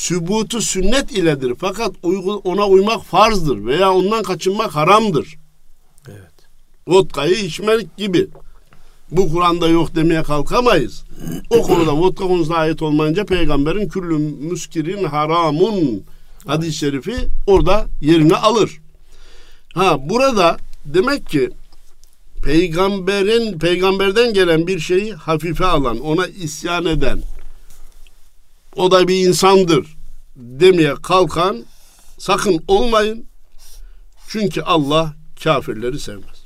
[0.05, 1.53] sübutu sünnet iledir.
[1.59, 1.93] Fakat
[2.45, 5.37] ona uymak farzdır veya ondan kaçınmak haramdır.
[6.09, 6.33] Evet.
[6.87, 8.29] Vodkayı içmek gibi.
[9.11, 11.05] Bu Kur'an'da yok demeye kalkamayız.
[11.51, 16.03] O konuda vodka konusunda ayet olmayınca peygamberin küllü müskirin haramun
[16.47, 18.81] hadis-i şerifi orada yerini alır.
[19.75, 21.51] Ha burada demek ki
[22.43, 27.23] peygamberin peygamberden gelen bir şeyi hafife alan, ona isyan eden
[28.77, 29.94] o da bir insandır
[30.37, 31.65] demeye kalkan
[32.19, 33.27] sakın olmayın.
[34.29, 35.15] Çünkü Allah
[35.45, 36.45] kafirleri sevmez.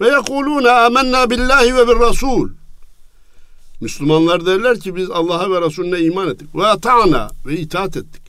[0.00, 2.50] Ve yekulune amennâ billahi ve bir rasul.
[3.80, 6.54] Müslümanlar derler ki biz Allah'a ve Resulüne iman ettik.
[6.54, 8.22] Ve ata'na ve itaat ettik.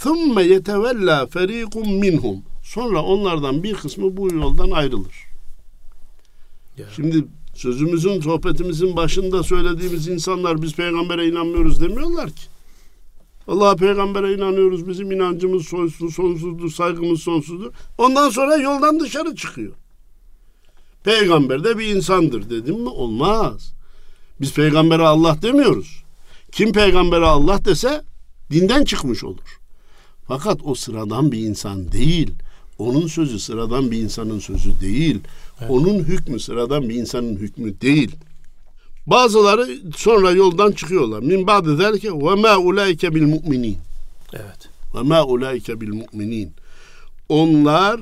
[0.00, 2.42] Thumma yetevella feriqum minhum.
[2.64, 5.14] Sonra onlardan bir kısmı bu yoldan ayrılır.
[6.76, 6.86] Ya.
[6.96, 7.24] Şimdi
[7.54, 12.42] sözümüzün, sohbetimizin başında söylediğimiz insanlar biz peygambere inanmıyoruz demiyorlar ki.
[13.48, 14.88] Allah peygambere inanıyoruz.
[14.88, 17.72] Bizim inancımız sonsuz, sonsuzdur, saygımız sonsuzdur.
[17.98, 19.72] Ondan sonra yoldan dışarı çıkıyor.
[21.04, 22.88] Peygamber de bir insandır dedim mi?
[22.88, 23.74] Olmaz.
[24.40, 26.04] Biz peygambere Allah demiyoruz.
[26.52, 28.02] Kim peygambere Allah dese
[28.50, 29.60] dinden çıkmış olur.
[30.28, 32.30] Fakat o sıradan bir insan değil.
[32.78, 35.20] Onun sözü sıradan bir insanın sözü değil.
[35.68, 38.16] Onun hükmü sıradan bir insanın hükmü değil.
[39.10, 41.20] Bazıları sonra yoldan çıkıyorlar.
[41.20, 43.78] Min ba'de zelke ve ma ulaike bil mu'minin.
[44.32, 44.68] Evet.
[44.94, 46.52] Ve ma ulaike bil mu'minin.
[47.28, 48.00] Onlar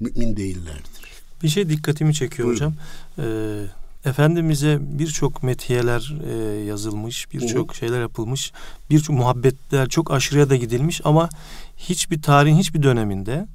[0.00, 1.04] mümin değillerdir.
[1.42, 2.66] Bir şey dikkatimi çekiyor Buyurun.
[2.66, 2.74] hocam.
[3.18, 3.64] Ee,
[4.04, 8.52] Efendimiz'e birçok metiyeler e, yazılmış, birçok şeyler yapılmış,
[8.90, 11.28] birçok muhabbetler çok aşırıya da gidilmiş ama
[11.76, 13.46] hiçbir tarihin hiçbir döneminde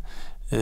[0.52, 0.60] e,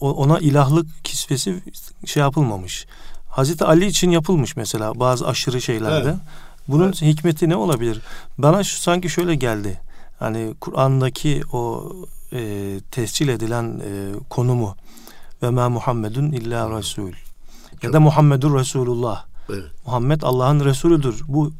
[0.00, 1.62] ona ilahlık kisvesi
[2.06, 2.86] şey yapılmamış.
[3.30, 6.08] Hazreti Ali için yapılmış mesela bazı aşırı şeylerde.
[6.08, 6.18] Evet.
[6.68, 7.02] Bunun Evet.
[7.02, 8.00] hikmeti ne olabilir?
[8.38, 9.80] Bana şu sanki şöyle geldi.
[10.18, 11.92] Hani Kur'an'daki o
[12.32, 14.76] e, tescil edilen e, konumu
[15.42, 17.12] ve ma Muhammedun illa Resul
[17.82, 19.24] ya da Muhammedur Resulullah.
[19.50, 19.64] Evet.
[19.86, 21.22] Muhammed Allah'ın Resulüdür.
[21.28, 21.52] Bu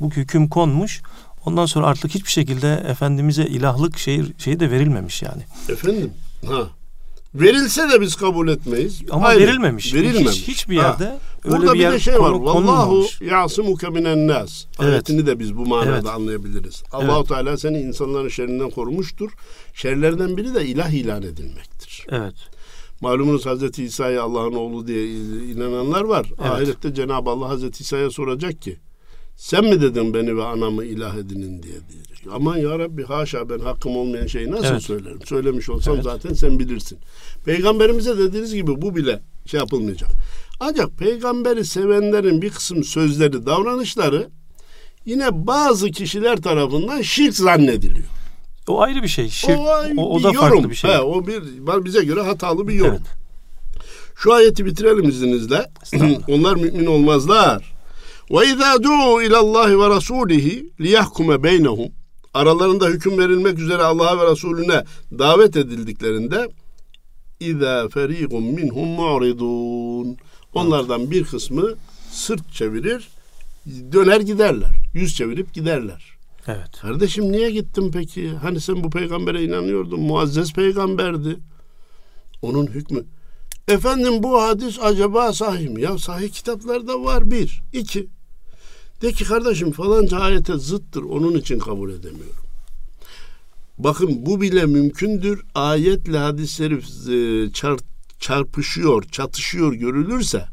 [0.00, 1.02] bu hüküm konmuş.
[1.46, 5.42] Ondan sonra artık hiçbir şekilde Efendimiz'e ilahlık şey, şeyi de verilmemiş yani.
[5.68, 6.12] Efendim?
[6.46, 6.62] Ha.
[7.40, 9.02] Verilse de biz kabul etmeyiz.
[9.10, 9.40] Ama Ayrı.
[9.40, 9.94] verilmemiş.
[9.94, 10.36] Verilmemiş.
[10.36, 10.86] Hiç, hiçbir Ha.
[10.86, 12.32] yerde öyle Burada bir bir yer de şey var.
[12.32, 14.64] konu- Vallahu yasimuke minen nas.
[14.80, 14.90] Evet.
[14.92, 16.06] Ayetini de biz bu manada Evet.
[16.06, 16.82] anlayabiliriz.
[16.92, 19.30] Allahu Teala seni insanların şerrinden korumuştur.
[19.74, 22.06] Şerlerden biri de ilah ilan edilmektir.
[22.10, 22.34] Evet.
[23.00, 25.06] Malumunuz Hazreti İsa'ya Allah'ın oğlu diye
[25.52, 26.26] inananlar var.
[26.40, 26.50] Evet.
[26.50, 28.76] Ahirette Cenab-ı Allah Hazreti İsa'ya soracak ki
[29.38, 32.18] sen mi dedin beni ve anamı ilah edinin diye diyecek.
[32.32, 34.82] Aman ya Rabbi haşa ben hakkım olmayan şeyi nasıl Evet.
[34.82, 35.18] söylerim?
[35.26, 36.04] Söylemiş olsam Evet.
[36.04, 36.98] zaten sen bilirsin.
[37.44, 40.10] Peygamberimize dediğiniz gibi bu bile şey yapılmayacak.
[40.60, 44.28] Ancak peygamberi sevenlerin bir kısım sözleri, davranışları
[45.04, 48.08] yine bazı kişiler tarafından şirk zannediliyor.
[48.68, 49.28] O ayrı bir şey.
[49.28, 50.40] Şirk, o, o, bir da yorum.
[50.40, 50.90] farklı bir şey.
[50.90, 52.92] He, o bir bize göre hatalı bir yorum.
[52.92, 53.06] Evet.
[54.16, 55.70] Şu ayeti bitirelim izninizle.
[56.28, 57.77] Onlar mümin olmazlar.
[58.30, 61.88] Ve izâ du'u ilallahi ve rasulihi liyahkume beynehum.
[62.34, 64.84] Aralarında hüküm verilmek üzere Allah'a ve Resulüne
[65.18, 66.48] davet edildiklerinde
[67.40, 70.16] İzâ ferîgum minhum mu'ridûn.
[70.54, 71.74] Onlardan bir kısmı
[72.10, 73.08] sırt çevirir,
[73.66, 74.70] döner giderler.
[74.94, 76.04] Yüz çevirip giderler.
[76.46, 76.70] Evet.
[76.80, 78.30] Kardeşim niye gittin peki?
[78.30, 80.00] Hani sen bu peygambere inanıyordun.
[80.00, 81.36] Muazzez peygamberdi.
[82.42, 83.04] Onun hükmü.
[83.68, 85.82] Efendim bu hadis acaba sahih mi?
[85.82, 87.62] Ya sahih kitaplarda var bir.
[87.72, 88.08] iki.
[89.02, 91.02] De ki kardeşim falanca ayete zıttır.
[91.02, 92.44] Onun için kabul edemiyorum.
[93.78, 95.42] Bakın bu bile mümkündür.
[95.54, 96.78] Ayetle hadisleri e,
[97.50, 97.80] çar-
[98.20, 100.44] çarpışıyor, çatışıyor görülürse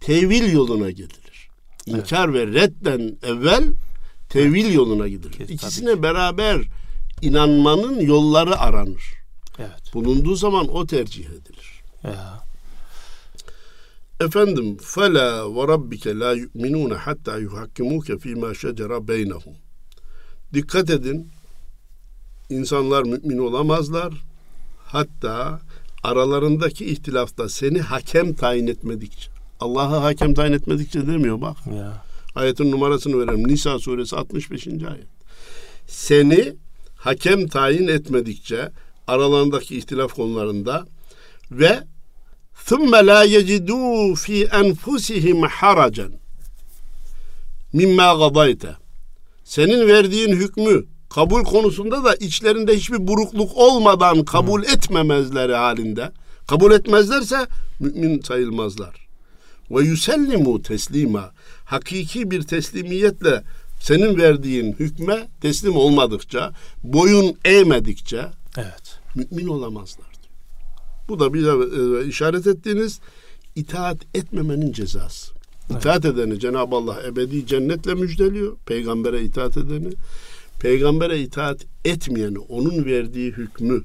[0.00, 1.48] tevil yoluna gidilir.
[1.86, 3.64] İnkar ve redden evvel
[4.28, 5.32] tevil yoluna gidilir.
[5.38, 6.62] Tabii İkisine beraber
[7.22, 9.02] inanmanın yolları aranır.
[9.58, 9.94] Evet.
[9.94, 11.82] Bulunduğu zaman o tercih edilir.
[12.04, 12.44] Ya.
[14.20, 19.54] Efendim fela ve rabbike la yu'minun hatta yuhakkimuke fîmâ şecera beynehum.
[20.54, 21.28] Dikkat edin.
[22.50, 24.12] İnsanlar mümin olamazlar.
[24.84, 25.60] Hatta
[26.02, 29.30] aralarındaki ihtilafta seni hakem tayin etmedikçe.
[29.60, 31.56] Allah'ı hakem tayin etmedikçe demiyor bak.
[31.76, 32.04] Ya.
[32.34, 33.48] Ayetin numarasını verelim.
[33.48, 34.66] Nisa suresi 65.
[34.66, 35.06] ayet.
[35.86, 36.54] Seni
[36.96, 38.70] hakem tayin etmedikçe
[39.06, 40.86] aralarındaki ihtilaf konularında
[41.50, 41.80] ve
[42.69, 46.09] ثُمَّ لَا يَجِدُوا ف۪ي أَنْفُسِهِمْ حَرَجًا
[47.73, 48.65] مِمَّا غَضَيْتَ
[49.43, 56.11] Senin verdiğin hükmü kabul konusunda da içlerinde hiçbir burukluk olmadan kabul etmemezleri halinde
[56.47, 57.47] kabul etmezlerse
[57.79, 59.07] mümin sayılmazlar.
[59.71, 61.31] Ve yusellimu teslima
[61.65, 63.43] hakiki bir teslimiyetle
[63.81, 66.51] senin verdiğin hükme teslim olmadıkça,
[66.83, 68.25] boyun eğmedikçe
[68.57, 68.99] Evet.
[69.15, 70.10] mümin olamazlar diyor.
[71.08, 73.00] Bu da bize e, işaret ettiğiniz
[73.54, 75.32] itaat etmemenin cezası.
[75.70, 78.56] İtaat edeni Cenab-ı Allah ebedi cennetle müjdeliyor.
[78.66, 79.88] Peygambere itaat edeni.
[80.60, 83.84] Peygambere itaat etmeyeni, onun verdiği hükmü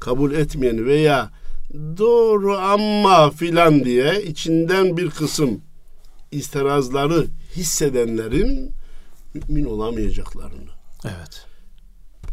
[0.00, 1.30] kabul etmeyeni veya
[1.74, 5.60] doğru ama filan diye içinden bir kısım
[6.30, 8.72] istirazları hissedenlerin
[9.34, 10.70] mümin olamayacaklarını
[11.04, 11.46] Evet.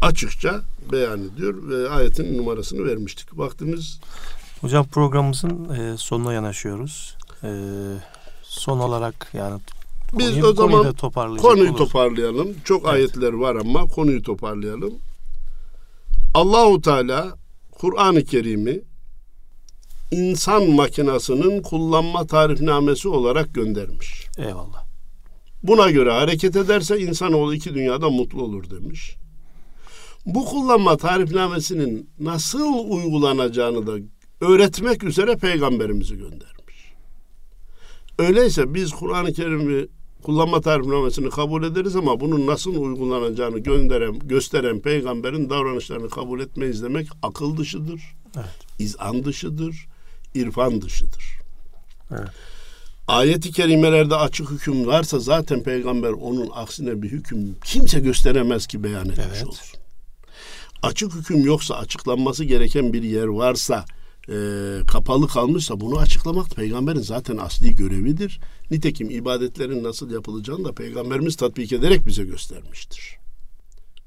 [0.02, 3.38] Açıkça beyan ediyor ve ayetin numarasını vermiştik.
[3.38, 4.00] Vaktimiz
[4.62, 7.16] Hocam programımızın e, sonuna yanaşıyoruz.
[7.44, 7.50] E,
[8.44, 9.62] son olarak yani
[10.14, 11.78] Biz konuyu, o konuyu zaman toparlayacak konuyu olursak.
[11.88, 12.48] toparlayalım.
[12.66, 12.94] Çok Evet.
[12.94, 14.94] ayetler var ama konuyu toparlayalım.
[16.34, 17.36] Allahu Teala
[17.72, 18.82] Kur'an-ı Kerim'i
[20.12, 24.28] insan makinasının kullanma tarifnamesi olarak göndermiş.
[24.38, 24.86] Eyvallah.
[25.64, 29.16] Buna göre hareket ederse insanoğlu iki dünyada mutlu olur demiş.
[30.26, 33.92] Bu kullanma tarifnamesinin nasıl uygulanacağını da
[34.42, 36.94] öğretmek üzere peygamberimizi göndermiş.
[38.20, 39.88] Öyleyse biz Kur'an-ı Kerim'i
[40.24, 47.08] kullanma tarifnamesini kabul ederiz ama bunun nasıl uygulanacağını gönderen, gösteren peygamberin davranışlarını kabul etmeyiz demek
[47.24, 48.02] akıl dışıdır,
[48.36, 48.46] Evet.
[48.80, 49.88] izan dışıdır,
[50.36, 51.24] irfan dışıdır.
[52.12, 52.30] Evet.
[53.08, 59.10] Ayet-i kerimelerde açık hüküm varsa zaten peygamber onun aksine bir hüküm kimse gösteremez ki beyan
[59.10, 59.46] etmiş Evet.
[59.46, 59.72] olur.
[60.84, 63.86] Açık hüküm yoksa açıklanması gereken bir yer varsa
[64.30, 64.36] e,
[64.88, 68.40] kapalı kalmışsa bunu açıklamak peygamberin zaten asli görevidir.
[68.72, 73.18] Nitekim ibadetlerin nasıl yapılacağını da peygamberimiz tatbik ederek bize göstermiştir.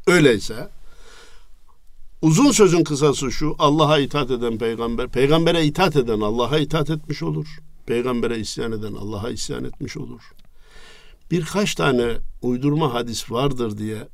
[0.07, 0.69] Öyleyse
[2.23, 7.47] uzun sözün kısası şu Allah'a itaat eden peygamber, peygambere itaat eden Allah'a itaat etmiş olur.
[7.87, 10.23] Peygambere isyan eden Allah'a isyan etmiş olur.
[11.31, 14.09] Birkaç tane uydurma hadis vardır diye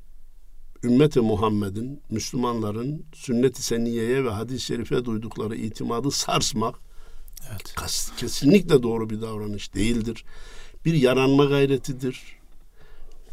[0.85, 6.74] ümmeti Muhammed'in, Müslümanların sünnet-i seniyeye ve hadis-i şerife duydukları itimadı sarsmak
[7.51, 7.74] Evet.
[7.76, 10.24] kas- kesinlikle doğru bir davranış değildir.
[10.85, 12.22] Bir yaranma gayretidir.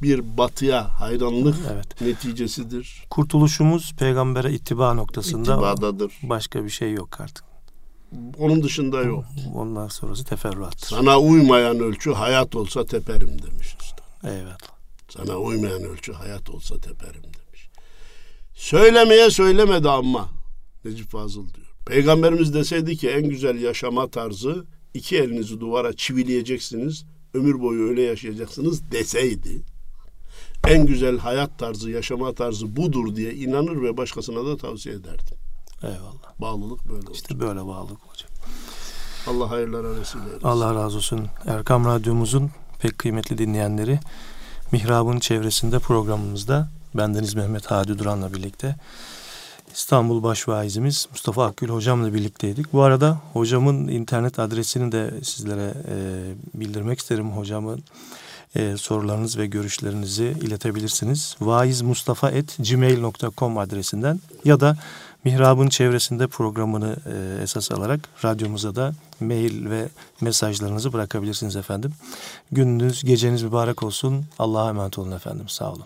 [0.02, 2.02] Bir batıya hayranlık Evet.
[2.02, 3.04] neticesidir.
[3.10, 6.14] Kurtuluşumuz peygambere ittiba noktasında İttibadadır.
[6.24, 7.44] başka bir şey yok artık.
[8.40, 9.26] Onun dışında yok.
[9.56, 10.88] Ondan sonrası teferruattır.
[10.88, 14.30] Sana uymayan ölçü hayat olsa teperim demiş usta.
[14.30, 14.77] Eyvallah.
[15.10, 17.70] Sana uymayan ölçü hayat olsa teperim demiş.
[18.54, 20.30] Söylemeye söylemedi ama
[20.86, 21.68] Necip Fazıl diyor.
[21.86, 28.92] Peygamberimiz deseydi ki en güzel yaşama tarzı iki elinizi duvara çivileyeceksiniz, ömür boyu öyle yaşayacaksınız
[28.92, 29.64] deseydi
[30.68, 35.38] en güzel hayat tarzı, yaşama tarzı budur diye inanır ve başkasına da tavsiye ederdim.
[35.84, 36.42] Eyvallah.
[36.42, 37.12] Bağlılık böyle.
[37.14, 38.30] İşte böyle bağlılık hocam.
[39.28, 40.48] Allah hayırlara vesile eylesin.
[40.48, 41.28] Allah razı olsun.
[41.46, 44.00] Erkam Radyomuzun pek kıymetli dinleyenleri
[44.72, 48.76] Mihrab'ın çevresinde programımızda bendeniz Mehmet Hadi Duran'la birlikte
[49.74, 52.74] İstanbul Başvaizimiz Mustafa Akgül hocamla birlikteydik.
[52.74, 55.96] Bu arada hocamın internet adresini de sizlere e,
[56.54, 57.32] bildirmek isterim.
[57.32, 57.84] Hocamın
[58.56, 61.36] e, sorularınız ve görüşlerinizi iletebilirsiniz.
[61.42, 64.78] vaizmustafa.gmail.com adresinden ya da
[65.28, 69.90] Mihrab'ın çevresinde programını e, esas alarak radyomuza da mail ve
[70.22, 71.94] mesajlarınızı bırakabilirsiniz efendim.
[72.52, 74.26] Gününüz, geceniz mübarek olsun.
[74.40, 75.50] Allah'a emanet olun efendim.
[75.50, 75.86] Sağ olun.